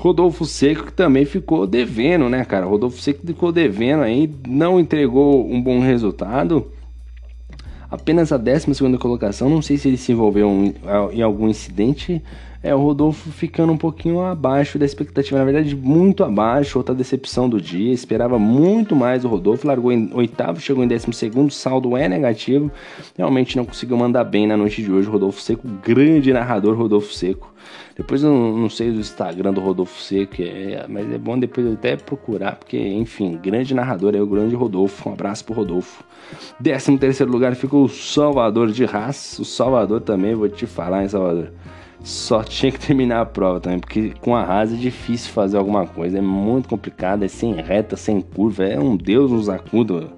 Rodolfo 0.02 0.44
Seco 0.44 0.86
que 0.86 0.92
também 0.92 1.24
ficou 1.24 1.64
devendo, 1.64 2.28
né, 2.28 2.44
cara? 2.44 2.66
Rodolfo 2.66 3.00
Seco 3.00 3.24
ficou 3.24 3.52
devendo 3.52 4.02
aí, 4.02 4.28
não 4.48 4.80
entregou 4.80 5.48
um 5.48 5.62
bom 5.62 5.78
resultado 5.78 6.66
apenas 7.88 8.32
a 8.32 8.36
12 8.36 8.98
colocação. 8.98 9.48
Não 9.48 9.62
sei 9.62 9.78
se 9.78 9.86
ele 9.86 9.96
se 9.96 10.10
envolveu 10.10 10.48
em, 10.50 10.74
em 11.12 11.22
algum 11.22 11.48
incidente. 11.48 12.20
É, 12.62 12.72
o 12.74 12.78
Rodolfo 12.78 13.30
ficando 13.32 13.72
um 13.72 13.76
pouquinho 13.76 14.20
abaixo 14.20 14.78
da 14.78 14.86
expectativa, 14.86 15.36
na 15.36 15.44
verdade, 15.44 15.74
muito 15.74 16.22
abaixo. 16.22 16.78
Outra 16.78 16.94
decepção 16.94 17.48
do 17.48 17.60
dia, 17.60 17.92
esperava 17.92 18.38
muito 18.38 18.94
mais 18.94 19.24
o 19.24 19.28
Rodolfo. 19.28 19.66
Largou 19.66 19.90
em 19.90 20.10
oitavo, 20.14 20.60
chegou 20.60 20.84
em 20.84 20.88
décimo 20.88 21.12
segundo, 21.12 21.50
saldo 21.50 21.96
é 21.96 22.08
negativo. 22.08 22.70
Realmente 23.16 23.56
não 23.56 23.64
conseguiu 23.64 23.96
mandar 23.96 24.22
bem 24.22 24.46
na 24.46 24.56
noite 24.56 24.80
de 24.80 24.92
hoje. 24.92 25.08
Rodolfo 25.08 25.40
Seco, 25.40 25.66
grande 25.82 26.32
narrador, 26.32 26.76
Rodolfo 26.76 27.12
Seco. 27.12 27.52
Depois 27.96 28.22
eu 28.22 28.32
não, 28.32 28.70
sei 28.70 28.90
do 28.90 29.00
Instagram 29.00 29.52
do 29.52 29.60
Rodolfo 29.60 30.00
Seco, 30.00 30.36
é, 30.40 30.86
mas 30.88 31.12
é 31.12 31.18
bom 31.18 31.38
depois 31.38 31.66
eu 31.66 31.74
até 31.74 31.96
procurar, 31.96 32.56
porque, 32.56 32.78
enfim, 32.78 33.38
grande 33.40 33.74
narrador 33.74 34.14
é 34.14 34.20
o 34.20 34.26
grande 34.26 34.54
Rodolfo. 34.54 35.10
Um 35.10 35.12
abraço 35.12 35.44
pro 35.44 35.54
Rodolfo. 35.54 36.02
13 36.62 36.96
terceiro 36.96 37.30
lugar 37.30 37.54
ficou 37.54 37.84
o 37.84 37.88
Salvador 37.88 38.70
de 38.70 38.84
Haas. 38.84 39.38
O 39.38 39.44
Salvador 39.44 40.00
também, 40.00 40.34
vou 40.34 40.48
te 40.48 40.66
falar, 40.66 41.02
hein, 41.02 41.08
Salvador. 41.08 41.52
Só 42.04 42.42
tinha 42.42 42.72
que 42.72 42.80
terminar 42.80 43.20
a 43.20 43.26
prova 43.26 43.60
também, 43.60 43.78
porque 43.78 44.12
com 44.20 44.34
a 44.34 44.42
Haas 44.42 44.72
é 44.72 44.76
difícil 44.76 45.32
fazer 45.32 45.56
alguma 45.56 45.86
coisa. 45.86 46.18
É 46.18 46.20
muito 46.20 46.68
complicado, 46.68 47.24
é 47.24 47.28
sem 47.28 47.54
reta, 47.54 47.96
sem 47.96 48.20
curva. 48.20 48.64
É 48.64 48.78
um 48.78 48.96
Deus 48.96 49.30
nos 49.30 49.48
acuda. 49.48 50.08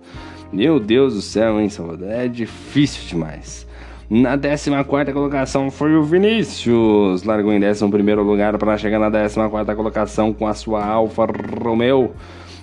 Meu 0.53 0.81
Deus 0.81 1.15
do 1.15 1.21
céu, 1.21 1.61
hein, 1.61 1.69
Salvador? 1.69 2.09
É 2.11 2.29
difícil 2.29 3.03
demais. 3.09 3.67
Na 4.09 4.39
14 4.39 4.71
colocação 5.13 5.71
foi 5.71 5.95
o 5.97 6.03
Vinícius, 6.03 7.25
largou 7.25 7.53
em 7.53 7.65
11 7.65 7.85
lugar 7.87 8.57
para 8.59 8.77
chegar 8.77 8.99
na 8.99 9.11
14 9.11 9.75
colocação 9.75 10.33
com 10.33 10.47
a 10.47 10.55
sua 10.55 10.85
Alfa 10.85 11.27
Romeo. 11.63 12.13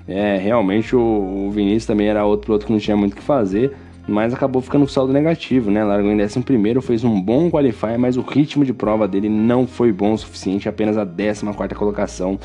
É, 0.07 0.37
realmente 0.37 0.95
o, 0.95 1.49
Vinícius 1.51 1.85
também 1.85 2.07
era 2.07 2.25
outro 2.25 2.45
piloto 2.45 2.65
que 2.65 2.71
não 2.71 2.79
tinha 2.79 2.97
muito 2.97 3.13
o 3.13 3.15
que 3.15 3.21
fazer, 3.21 3.73
mas 4.07 4.33
acabou 4.33 4.61
ficando 4.61 4.85
com 4.85 4.89
saldo 4.91 5.13
negativo, 5.13 5.69
né? 5.69 5.83
Largou 5.83 6.11
em 6.11 6.21
11, 6.21 6.43
fez 6.81 7.03
um 7.03 7.21
bom 7.21 7.49
qualify, 7.49 7.97
mas 7.97 8.17
o 8.17 8.21
ritmo 8.21 8.65
de 8.65 8.73
prova 8.73 9.07
dele 9.07 9.29
não 9.29 9.67
foi 9.67 9.91
bom 9.91 10.13
o 10.13 10.17
suficiente, 10.17 10.67
apenas 10.67 10.97
a 10.97 11.05
14 11.05 11.43
colocação, 11.75 12.39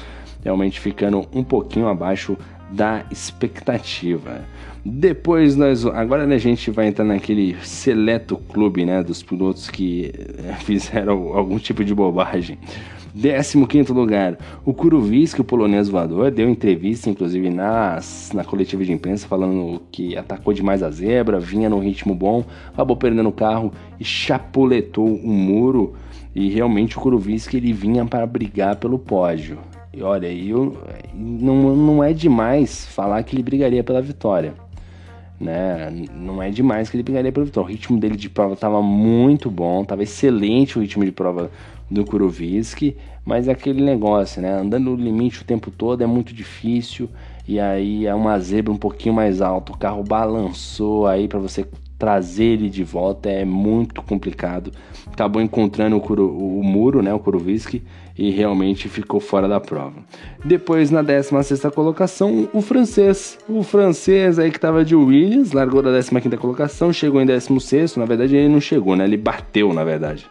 realmente 0.44 0.78
ficando 0.80 1.26
um 1.32 1.42
pouquinho 1.42 1.88
abaixo 1.88 2.36
da 2.70 3.04
expectativa. 3.10 4.44
Depois 4.84 5.56
nós, 5.56 5.84
agora 5.84 6.22
a 6.22 6.38
gente 6.38 6.70
vai 6.70 6.86
entrar 6.86 7.04
naquele 7.04 7.56
seleto 7.62 8.36
clube, 8.36 8.84
né, 8.84 9.02
dos 9.02 9.22
pilotos 9.22 9.68
que 9.68 10.12
eh, 10.14 10.52
fizeram 10.64 11.36
algum 11.36 11.58
tipo 11.58 11.84
de 11.84 11.94
bobagem. 11.94 12.58
15 13.66 13.92
lugar, 13.92 14.36
o 14.64 14.74
Kuroviski, 14.74 15.40
o 15.40 15.44
polonês 15.44 15.88
voador, 15.88 16.30
deu 16.30 16.48
entrevista, 16.50 17.08
inclusive 17.08 17.48
nas, 17.48 18.30
na 18.34 18.44
coletiva 18.44 18.84
de 18.84 18.92
imprensa, 18.92 19.26
falando 19.26 19.80
que 19.90 20.16
atacou 20.16 20.52
demais 20.52 20.82
a 20.82 20.90
zebra, 20.90 21.40
vinha 21.40 21.70
no 21.70 21.78
ritmo 21.78 22.14
bom, 22.14 22.44
acabou 22.72 22.96
perdendo 22.96 23.28
o 23.28 23.32
carro 23.32 23.72
e 23.98 24.04
chapuletou 24.04 25.06
o 25.06 25.28
muro. 25.28 25.94
E 26.34 26.50
realmente 26.50 26.98
o 26.98 27.00
Kuroviski 27.00 27.56
ele 27.56 27.72
vinha 27.72 28.04
para 28.04 28.26
brigar 28.26 28.76
pelo 28.76 28.98
pódio. 28.98 29.58
E 29.94 30.02
olha, 30.02 30.30
eu, 30.30 30.76
não, 31.14 31.74
não 31.74 32.04
é 32.04 32.12
demais 32.12 32.84
falar 32.86 33.22
que 33.22 33.34
ele 33.34 33.42
brigaria 33.42 33.82
pela 33.82 34.02
vitória 34.02 34.52
né? 35.40 35.90
Não 36.14 36.42
é 36.42 36.50
demais 36.50 36.88
que 36.88 36.96
ele 36.96 37.04
pegaria 37.04 37.30
pela 37.30 37.46
vitória. 37.46 37.68
O 37.68 37.70
ritmo 37.70 37.98
dele 37.98 38.16
de 38.16 38.28
prova 38.28 38.54
estava 38.54 38.82
muito 38.82 39.50
bom, 39.50 39.82
estava 39.82 40.02
excelente 40.02 40.78
o 40.78 40.80
ritmo 40.80 41.04
de 41.04 41.12
prova 41.12 41.50
do 41.90 42.04
Kuroviski, 42.04 42.96
mas 43.24 43.48
é 43.48 43.52
aquele 43.52 43.82
negócio, 43.82 44.42
né? 44.42 44.52
Andando 44.52 44.90
no 44.90 44.96
limite 44.96 45.42
o 45.42 45.44
tempo 45.44 45.70
todo 45.70 46.02
é 46.02 46.06
muito 46.06 46.34
difícil 46.34 47.08
e 47.46 47.60
aí 47.60 48.06
é 48.06 48.14
uma 48.14 48.38
zebra 48.38 48.72
um 48.72 48.76
pouquinho 48.76 49.14
mais 49.14 49.40
alta, 49.40 49.72
o 49.72 49.78
carro 49.78 50.02
balançou 50.02 51.06
aí 51.06 51.28
para 51.28 51.38
você 51.38 51.64
trazer 51.98 52.44
ele 52.44 52.68
de 52.68 52.84
volta 52.84 53.30
é 53.30 53.44
muito 53.44 54.02
complicado. 54.02 54.70
Acabou 55.06 55.40
encontrando 55.40 55.96
o, 55.96 56.00
Kuro, 56.00 56.28
o 56.28 56.62
muro, 56.62 57.02
né, 57.02 57.12
o 57.12 57.18
Kuroviski, 57.18 57.82
e 58.18 58.30
realmente 58.30 58.88
ficou 58.88 59.20
fora 59.20 59.48
da 59.48 59.60
prova. 59.60 59.94
Depois, 60.44 60.90
na 60.90 61.02
16 61.02 61.62
colocação, 61.74 62.48
o 62.52 62.60
francês. 62.60 63.38
O 63.48 63.62
francês 63.62 64.38
aí 64.38 64.50
que 64.50 64.58
estava 64.58 64.84
de 64.84 64.94
Williams, 64.94 65.52
largou 65.52 65.82
da 65.82 65.90
15 65.90 66.36
colocação, 66.36 66.92
chegou 66.92 67.20
em 67.20 67.26
16. 67.26 67.96
Na 67.96 68.04
verdade, 68.04 68.36
ele 68.36 68.48
não 68.48 68.60
chegou, 68.60 68.96
né? 68.96 69.04
Ele 69.04 69.16
bateu, 69.16 69.72
na 69.72 69.84
verdade. 69.84 70.26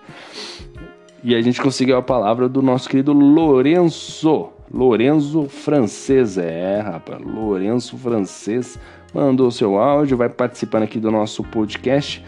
E 1.28 1.34
a 1.34 1.42
gente 1.42 1.60
conseguiu 1.60 1.98
a 1.98 2.04
palavra 2.04 2.48
do 2.48 2.62
nosso 2.62 2.88
querido 2.88 3.12
Lorenzo. 3.12 4.54
Lorenzo 4.72 5.50
Francês, 5.50 6.38
é, 6.38 6.80
rapaz, 6.82 7.20
Lourenço 7.20 7.98
Francês 7.98 8.78
mandou 9.12 9.50
seu 9.50 9.80
áudio, 9.80 10.18
vai 10.18 10.30
participando 10.30 10.84
aqui 10.84 11.00
do 11.00 11.10
nosso 11.10 11.44
podcast. 11.44 12.24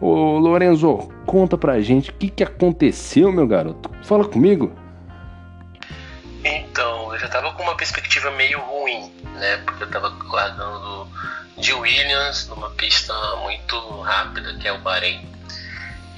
Ô 0.00 0.38
Lorenzo, 0.38 1.10
conta 1.26 1.58
pra 1.58 1.82
gente 1.82 2.08
o 2.08 2.14
que, 2.14 2.30
que 2.30 2.42
aconteceu, 2.42 3.30
meu 3.30 3.46
garoto. 3.46 3.90
Fala 4.04 4.24
comigo. 4.24 4.72
Então, 6.42 7.12
eu 7.12 7.18
já 7.18 7.28
tava 7.28 7.52
com 7.52 7.62
uma 7.62 7.76
perspectiva 7.76 8.30
meio 8.30 8.58
ruim, 8.58 9.12
né? 9.34 9.58
Porque 9.66 9.84
eu 9.84 9.90
tava 9.90 10.16
largando 10.32 11.06
de 11.58 11.74
Williams 11.74 12.48
numa 12.48 12.70
pista 12.70 13.12
muito 13.42 13.76
rápida, 14.00 14.54
que 14.54 14.66
é 14.66 14.72
o 14.72 14.78
Bahrein. 14.78 15.29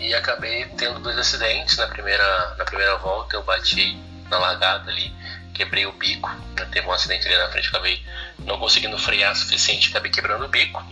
E 0.03 0.15
acabei 0.15 0.67
tendo 0.77 0.99
dois 1.01 1.17
acidentes 1.17 1.77
na 1.77 1.87
primeira, 1.87 2.55
na 2.57 2.65
primeira 2.65 2.97
volta. 2.99 3.37
Eu 3.37 3.43
bati 3.43 3.97
na 4.29 4.39
largada 4.39 4.91
ali, 4.91 5.15
quebrei 5.55 5.87
o 5.87 5.93
bico. 5.93 6.29
Né? 6.59 6.67
Teve 6.73 6.87
um 6.87 6.93
acidente 6.93 7.27
ali 7.27 7.37
na 7.37 7.49
frente, 7.49 7.69
acabei 7.69 8.05
não 8.41 8.59
conseguindo 8.59 8.99
frear 8.99 9.33
o 9.33 9.37
suficiente, 9.37 9.91
acabei 9.91 10.11
quebrando 10.11 10.45
o 10.45 10.49
bico. 10.49 10.85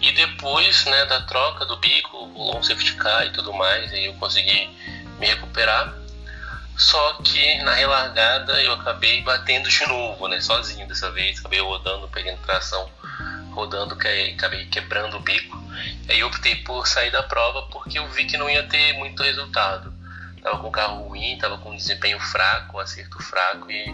E 0.00 0.12
depois 0.12 0.84
né, 0.86 1.04
da 1.06 1.22
troca 1.22 1.64
do 1.64 1.76
bico, 1.76 2.16
o 2.16 2.56
um 2.56 2.62
safety 2.62 2.94
car 2.94 3.26
e 3.26 3.30
tudo 3.30 3.52
mais, 3.52 3.92
aí 3.92 4.06
eu 4.06 4.14
consegui 4.14 4.68
me 5.18 5.26
recuperar 5.26 5.94
só 6.76 7.14
que 7.24 7.62
na 7.62 7.72
relargada 7.72 8.62
eu 8.62 8.74
acabei 8.74 9.22
batendo 9.22 9.68
de 9.68 9.86
novo, 9.86 10.28
né? 10.28 10.40
Sozinho 10.40 10.86
dessa 10.86 11.10
vez, 11.10 11.38
acabei 11.38 11.60
rodando, 11.60 12.06
pegando 12.08 12.38
tração, 12.42 12.90
rodando, 13.52 13.94
acabei 13.94 14.66
quebrando 14.66 15.16
o 15.16 15.20
bico. 15.20 15.65
Aí 16.08 16.20
eu 16.20 16.28
optei 16.28 16.56
por 16.56 16.86
sair 16.86 17.10
da 17.10 17.22
prova 17.22 17.62
porque 17.68 17.98
eu 17.98 18.08
vi 18.08 18.24
que 18.24 18.36
não 18.36 18.48
ia 18.48 18.62
ter 18.64 18.92
muito 18.94 19.22
resultado. 19.22 19.92
Tava 20.42 20.58
com 20.58 20.70
carro 20.70 21.08
ruim, 21.08 21.36
tava 21.38 21.58
com 21.58 21.76
desempenho 21.76 22.20
fraco, 22.20 22.78
acerto 22.78 23.20
fraco 23.22 23.70
e, 23.70 23.84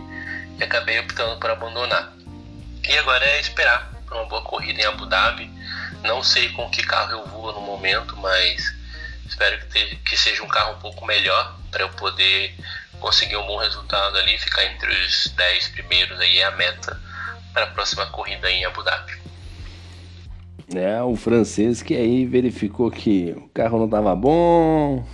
e 0.59 0.63
acabei 0.63 0.99
optando 1.01 1.39
por 1.39 1.51
abandonar. 1.51 2.13
E 2.87 2.99
agora 2.99 3.25
é 3.25 3.41
esperar 3.41 3.91
por 4.07 4.17
uma 4.17 4.27
boa 4.27 4.43
corrida 4.43 4.83
em 4.83 4.85
Abu 4.85 5.07
Dhabi. 5.07 5.51
Não 6.03 6.23
sei 6.23 6.51
com 6.51 6.69
que 6.69 6.83
carro 6.83 7.13
eu 7.13 7.27
vou 7.27 7.53
no 7.53 7.61
momento, 7.61 8.17
mas 8.17 8.75
espero 9.27 9.67
que, 9.69 9.97
que 9.97 10.17
seja 10.17 10.43
um 10.43 10.49
carro 10.49 10.75
um 10.75 10.79
pouco 10.81 11.07
melhor 11.07 11.57
para 11.71 11.85
eu 11.85 11.89
poder 11.91 12.55
conseguir 13.01 13.37
um 13.37 13.47
bom 13.47 13.57
resultado 13.57 14.17
ali, 14.19 14.39
ficar 14.39 14.65
entre 14.65 14.93
os 14.93 15.29
10 15.29 15.69
primeiros 15.69 16.21
aí 16.21 16.39
é 16.39 16.45
a 16.45 16.51
meta 16.53 17.01
para 17.53 17.65
a 17.65 17.69
próxima 17.69 18.07
corrida 18.07 18.51
em 18.51 18.65
Abu 18.65 18.83
Dhabi. 18.83 19.32
É, 20.75 21.03
o 21.03 21.15
francês 21.17 21.83
que 21.83 21.95
aí 21.95 22.25
verificou 22.25 22.91
que 22.91 23.35
o 23.37 23.49
carro 23.53 23.79
não 23.79 23.85
estava 23.85 24.15
bom, 24.17 25.05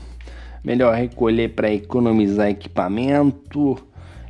melhor 0.62 0.94
recolher 0.94 1.48
para 1.50 1.72
economizar 1.72 2.48
equipamento. 2.48 3.76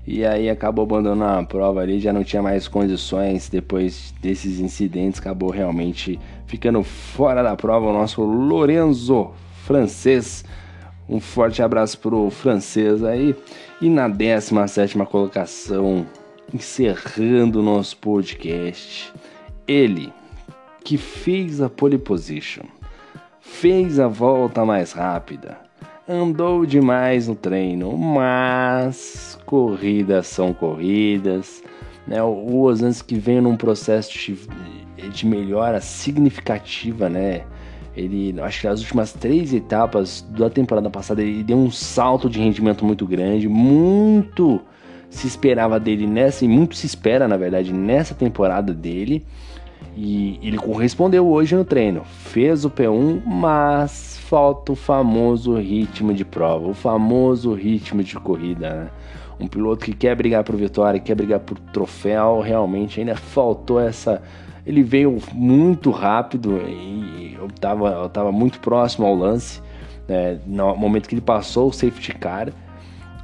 E 0.07 0.25
aí 0.25 0.49
acabou 0.49 0.85
abandonando 0.85 1.41
a 1.41 1.45
prova 1.45 1.81
ali, 1.81 2.01
já 2.01 2.15
não 2.15 2.25
tinha 2.25 2.41
mais 2.41 2.67
condições. 2.67 3.51
Depois 3.51 4.15
desses 4.23 4.59
incidentes, 4.59 5.21
acabou 5.21 5.51
realmente 5.51 6.19
ficando 6.47 6.83
fora 6.83 7.43
da 7.43 7.55
prova 7.55 7.89
o 7.89 7.93
nosso 7.93 8.23
Lorenzo 8.23 9.31
francês. 9.69 10.47
Um 11.07 11.21
forte 11.21 11.63
abraço 11.63 11.99
pro 11.99 12.31
francês 12.31 13.05
aí. 13.05 13.37
E 13.83 13.91
na 13.91 14.09
17 14.09 14.97
colocação, 15.05 16.07
encerrando 16.55 17.61
o 17.61 17.63
nosso 17.63 17.99
podcast, 17.99 19.13
ele 19.67 20.11
que 20.89 20.97
fez 20.97 21.61
a 21.61 21.69
pole 21.69 21.99
position, 21.99 22.63
fez 23.43 24.01
a 24.01 24.09
volta 24.09 24.65
mais 24.65 24.93
rápida, 24.93 25.59
andou 26.09 26.65
demais 26.65 27.29
no 27.29 27.35
treino, 27.35 27.95
mas 27.95 29.39
corridas 29.45 30.29
são 30.29 30.55
corridas. 30.55 31.63
Né? 32.07 32.23
O 32.23 32.63
Osansky 32.63 33.17
veio 33.19 33.43
num 33.43 33.55
processo 33.55 34.11
de, 34.15 34.39
de 35.11 35.27
melhora 35.27 35.79
significativa, 35.79 37.11
né? 37.11 37.43
Ele, 37.95 38.41
acho 38.41 38.63
que 38.63 38.67
nas 38.67 38.81
últimas 38.81 39.13
três 39.13 39.53
etapas 39.53 40.27
da 40.31 40.49
temporada 40.49 40.89
passada, 40.89 41.21
ele 41.21 41.43
deu 41.43 41.59
um 41.59 41.71
salto 41.71 42.31
de 42.31 42.39
rendimento 42.39 42.83
muito 42.83 43.07
grande, 43.07 43.47
muito 43.47 44.59
se 45.11 45.27
esperava 45.27 45.79
dele 45.79 46.07
nessa, 46.07 46.47
e 46.47 46.49
muito 46.49 46.75
se 46.77 46.87
espera, 46.87 47.29
na 47.29 47.37
verdade, 47.37 47.75
nessa 47.75 48.15
temporada 48.15 48.73
dele. 48.73 49.27
E 49.97 50.39
ele 50.43 50.57
correspondeu 50.57 51.27
hoje 51.27 51.57
no 51.57 51.65
treino. 51.65 52.05
Fez 52.05 52.65
o 52.65 52.71
P1, 52.71 53.23
mas 53.25 54.19
falta 54.29 54.73
o 54.73 54.77
famoso 54.77 55.57
ritmo 55.57 56.15
de 56.15 56.25
prova, 56.25 56.69
o 56.69 56.75
famoso 56.75 57.53
ritmo 57.55 58.03
de 58.03 58.15
corrida, 58.17 58.71
né? 58.71 58.91
Um 59.41 59.47
piloto 59.47 59.85
que 59.85 59.93
quer 59.93 60.17
brigar 60.17 60.43
por 60.43 60.57
vitória, 60.57 60.99
quer 60.99 61.15
brigar 61.15 61.39
por 61.39 61.59
troféu, 61.59 62.41
realmente 62.41 62.99
ainda 62.99 63.15
faltou 63.15 63.81
essa 63.81 64.21
ele 64.69 64.83
veio 64.83 65.19
muito 65.33 65.91
rápido 65.91 66.61
e 66.69 67.35
eu 67.41 67.47
estava 67.47 67.89
eu 67.89 68.09
tava 68.11 68.31
muito 68.31 68.61
próximo 68.61 69.07
ao 69.07 69.15
lance. 69.15 69.63
Né? 70.07 70.39
No 70.47 70.77
momento 70.77 71.09
que 71.09 71.15
ele 71.15 71.23
passou 71.23 71.71
o 71.71 71.73
safety 71.73 72.15
car, 72.15 72.53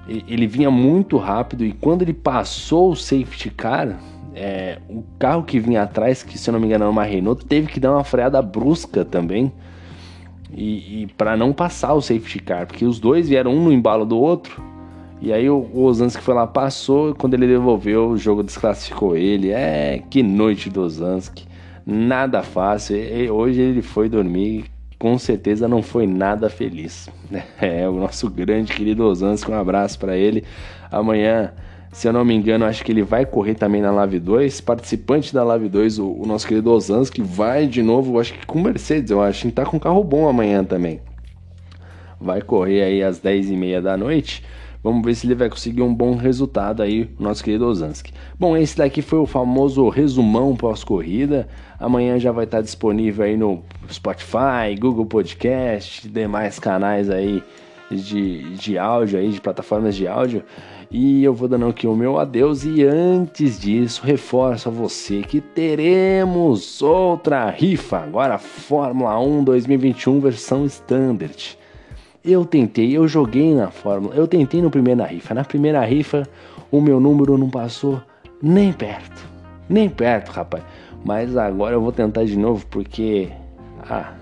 ele 0.09 0.47
vinha 0.47 0.71
muito 0.71 1.19
rápido 1.19 1.63
e 1.63 1.73
quando 1.73 2.01
ele 2.01 2.15
passou 2.15 2.93
o 2.93 2.97
safety 2.97 3.51
car, 3.51 3.99
é, 4.35 4.79
o 4.89 5.03
carro 5.19 5.43
que 5.43 5.59
vinha 5.59 5.83
atrás, 5.83 6.23
que 6.23 6.37
se 6.37 6.51
eu 6.51 6.53
não 6.53 6.61
me 6.61 6.67
engano 6.67 6.85
era 6.85 6.91
uma 6.91 7.05
Renault, 7.05 7.45
teve 7.47 7.69
que 7.69 7.81
dar 7.81 7.93
uma 7.93 8.05
freada 8.05 8.41
brusca 8.43 9.05
também. 9.05 9.53
E, 10.53 11.03
e 11.03 11.07
para 11.17 11.37
não 11.37 11.53
passar 11.53 11.95
o 11.95 12.01
safety 12.01 12.39
car, 12.39 12.67
porque 12.67 12.85
os 12.85 13.01
dois 13.01 13.29
vieram 13.29 13.53
um 13.53 13.65
no 13.65 13.73
embalo 13.73 14.05
do 14.05 14.19
outro 14.19 14.63
e 15.25 15.33
aí 15.33 15.49
o, 15.49 15.57
o 15.73 15.85
Osansky 15.85 16.23
foi 16.23 16.35
lá, 16.35 16.47
passou, 16.47 17.09
e 17.09 17.15
quando 17.15 17.33
ele 17.33 17.47
devolveu, 17.47 18.11
o 18.11 18.19
jogo 18.19 18.43
desclassificou 18.43 19.17
ele. 19.17 19.53
É, 19.53 20.03
que 20.11 20.23
noite 20.23 20.69
do 20.69 20.83
Osansky. 20.83 21.47
Nada 21.87 22.43
fácil. 22.43 22.97
E, 22.97 23.31
hoje 23.31 23.59
ele 23.59 23.81
foi 23.81 24.07
dormir, 24.09 24.67
com 24.99 25.17
certeza 25.17 25.67
não 25.67 25.83
foi 25.83 26.07
nada 26.07 26.51
feliz. 26.51 27.09
É, 27.59 27.89
o 27.89 27.95
nosso 27.95 28.29
grande 28.29 28.75
querido 28.75 29.05
Osansky, 29.05 29.51
um 29.51 29.59
abraço 29.59 29.99
para 29.99 30.15
ele. 30.15 30.45
Amanhã, 30.91 31.55
se 31.95 32.09
eu 32.09 32.13
não 32.13 32.25
me 32.25 32.35
engano, 32.35 32.65
acho 32.65 32.85
que 32.85 32.91
ele 32.91 33.05
vai 33.05 33.25
correr 33.25 33.55
também 33.55 33.81
na 33.81 33.93
Live 33.93 34.19
2. 34.19 34.61
Participante 34.63 35.33
da 35.33 35.45
Live 35.45 35.69
2, 35.69 36.01
o, 36.01 36.09
o 36.09 36.27
nosso 36.27 36.45
querido 36.45 36.73
Osansky, 36.73 37.23
vai 37.23 37.69
de 37.69 37.85
novo, 37.85 38.19
acho 38.19 38.35
que 38.35 38.45
com 38.45 38.61
Mercedes, 38.61 39.13
eu 39.13 39.23
acho. 39.23 39.49
Tá 39.53 39.65
com 39.65 39.79
carro 39.79 40.03
bom 40.03 40.29
amanhã 40.29 40.65
também. 40.65 41.01
Vai 42.21 42.43
correr 42.43 42.83
aí 42.83 43.01
às 43.01 43.21
10h30 43.21 43.81
da 43.81 43.97
noite. 43.97 44.43
Vamos 44.83 45.05
ver 45.05 45.15
se 45.15 45.25
ele 45.25 45.37
vai 45.37 45.49
conseguir 45.49 45.83
um 45.83 45.95
bom 45.95 46.17
resultado 46.17 46.83
aí, 46.83 47.09
nosso 47.17 47.45
querido 47.45 47.65
Osansky. 47.65 48.13
Bom, 48.41 48.57
esse 48.57 48.77
daqui 48.77 49.01
foi 49.01 49.21
o 49.21 49.27
famoso 49.27 49.89
resumão 49.89 50.57
pós-corrida. 50.57 51.47
Amanhã 51.79 52.19
já 52.19 52.33
vai 52.33 52.45
estar 52.45 52.61
disponível 52.61 53.25
aí 53.25 53.37
no 53.37 53.63
Spotify, 53.89 54.75
Google 54.77 55.07
Podcast, 55.07 56.09
demais 56.09 56.59
canais 56.59 57.09
aí 57.09 57.41
de, 57.89 58.57
de 58.57 58.79
áudio 58.79 59.21
aí, 59.21 59.31
de 59.31 59.41
plataformas 59.41 59.95
de 59.95 60.09
áudio. 60.09 60.43
E 60.97 61.25
eu 61.25 61.35
vou 61.35 61.49
dando 61.49 61.67
aqui 61.67 61.89
o 61.89 61.97
meu 61.97 62.21
adeus 62.21 62.65
e 62.65 62.85
antes 62.85 63.59
disso, 63.59 64.01
reforço 64.05 64.69
a 64.69 64.73
você 64.73 65.23
que 65.23 65.41
teremos 65.41 66.81
outra 66.81 67.51
rifa, 67.51 67.99
agora 67.99 68.39
Fórmula 68.39 69.19
1 69.19 69.43
2021 69.43 70.21
versão 70.21 70.65
Standard. 70.67 71.59
Eu 72.25 72.45
tentei, 72.45 72.97
eu 72.97 73.09
joguei 73.09 73.53
na 73.57 73.73
Fórmula, 73.73 74.15
eu 74.15 74.29
tentei 74.29 74.63
no 74.63 74.71
primeira 74.71 75.05
rifa. 75.05 75.35
Na 75.35 75.43
primeira 75.43 75.85
rifa, 75.85 76.29
o 76.71 76.81
meu 76.81 77.01
número 77.01 77.37
não 77.37 77.51
passou 77.51 78.01
nem 78.41 78.73
perto. 78.73 79.27
Nem 79.69 79.89
perto, 79.89 80.29
rapaz. 80.29 80.63
Mas 81.05 81.37
agora 81.37 81.75
eu 81.75 81.81
vou 81.81 81.91
tentar 81.91 82.23
de 82.23 82.39
novo 82.39 82.65
porque. 82.69 83.31
Ah. 83.91 84.13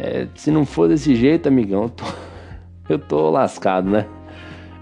É, 0.00 0.26
se 0.34 0.50
não 0.50 0.66
for 0.66 0.88
desse 0.88 1.14
jeito, 1.14 1.46
amigão, 1.46 1.84
eu 1.84 1.90
tô, 1.90 2.04
eu 2.94 2.98
tô 2.98 3.30
lascado, 3.30 3.88
né? 3.88 4.04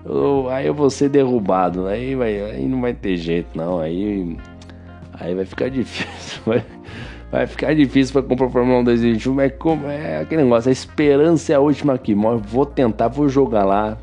Eu, 0.04 0.48
aí 0.50 0.66
eu 0.66 0.74
vou 0.74 0.90
ser 0.90 1.08
derrubado. 1.08 1.86
Aí, 1.86 2.14
vai, 2.14 2.40
aí 2.40 2.66
não 2.66 2.80
vai 2.80 2.92
ter 2.92 3.16
jeito, 3.16 3.56
não. 3.56 3.80
Aí. 3.80 4.36
Aí 5.12 5.34
vai 5.34 5.44
ficar 5.44 5.68
difícil. 5.70 6.42
Vai, 6.44 6.64
vai 7.30 7.46
ficar 7.46 7.74
difícil 7.74 8.12
para 8.12 8.22
comprar 8.22 8.46
o 8.46 8.50
Fórmula 8.50 8.80
1 8.80 8.84
2021, 8.84 9.34
mas 9.34 9.52
como 9.58 9.86
é 9.86 10.20
aquele 10.20 10.42
negócio, 10.42 10.68
a 10.68 10.72
esperança 10.72 11.52
é 11.52 11.56
a 11.56 11.60
última 11.60 11.94
aqui. 11.94 12.14
Vou 12.14 12.66
tentar, 12.66 13.08
vou 13.08 13.28
jogar 13.28 13.64
lá. 13.64 13.96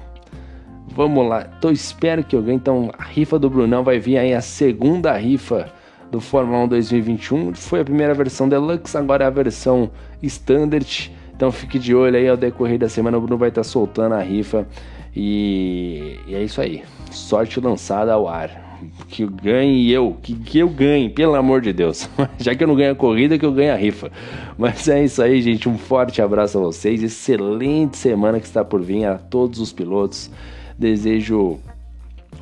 Vamos 0.88 1.28
lá. 1.28 1.48
Então 1.58 1.72
espero 1.72 2.24
que 2.24 2.40
ganhe. 2.42 2.58
Então 2.58 2.90
a 2.98 3.04
rifa 3.04 3.38
do 3.38 3.50
Brunão 3.50 3.84
vai 3.84 4.00
vir 4.00 4.18
aí 4.18 4.34
a 4.34 4.42
segunda 4.42 5.16
rifa 5.18 5.72
do 6.10 6.20
Fórmula 6.20 6.64
1 6.66 6.68
2021. 6.70 7.54
Foi 7.56 7.82
a 7.82 7.86
primeira 7.86 8.14
versão 8.14 8.50
Deluxe, 8.50 8.98
agora 8.98 9.24
é 9.24 9.28
a 9.28 9.30
versão 9.30 9.92
Standard. 10.24 11.14
Então 11.36 11.52
fique 11.52 11.80
de 11.80 11.96
olho 11.96 12.18
aí 12.18 12.28
ao 12.28 12.36
decorrer 12.36 12.78
da 12.78 12.90
semana, 12.90 13.18
o 13.18 13.22
Bruno 13.22 13.38
vai 13.38 13.50
estar 13.50 13.64
soltando 13.64 14.16
a 14.16 14.22
rifa. 14.22 14.68
E, 15.16 16.18
e 16.28 16.36
é 16.36 16.44
isso 16.44 16.62
aí. 16.62 16.84
Sorte 17.12 17.60
lançada 17.60 18.14
ao 18.14 18.28
ar 18.28 18.70
que 19.10 19.26
ganhe 19.26 19.92
eu, 19.92 20.16
que, 20.22 20.34
que 20.36 20.60
eu 20.60 20.70
ganhe, 20.70 21.10
pelo 21.10 21.36
amor 21.36 21.60
de 21.62 21.74
Deus. 21.74 22.10
Já 22.40 22.56
que 22.56 22.64
eu 22.64 22.68
não 22.68 22.76
ganho 22.76 22.94
a 22.94 22.96
corrida, 22.96 23.38
que 23.38 23.46
eu 23.46 23.52
ganho 23.52 23.74
a 23.74 23.76
rifa. 23.76 24.10
Mas 24.58 24.88
é 24.88 25.04
isso 25.04 25.22
aí, 25.22 25.42
gente. 25.42 25.68
Um 25.68 25.78
forte 25.78 26.22
abraço 26.22 26.58
a 26.58 26.62
vocês. 26.62 27.04
Excelente 27.04 27.98
semana 27.98 28.40
que 28.40 28.46
está 28.46 28.64
por 28.64 28.82
vir 28.82 29.06
a 29.06 29.18
todos 29.18 29.60
os 29.60 29.74
pilotos. 29.74 30.32
Desejo 30.78 31.60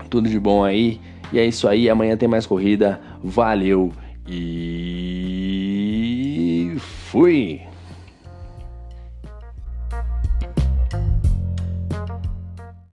tudo 0.10 0.30
de 0.30 0.40
bom 0.40 0.64
aí. 0.64 1.00
E 1.34 1.40
é 1.40 1.46
isso 1.46 1.68
aí. 1.68 1.90
Amanhã 1.90 2.16
tem 2.16 2.30
mais 2.30 2.46
corrida. 2.46 3.02
Valeu 3.24 3.92
e 4.28 5.18
fui! 7.10 7.62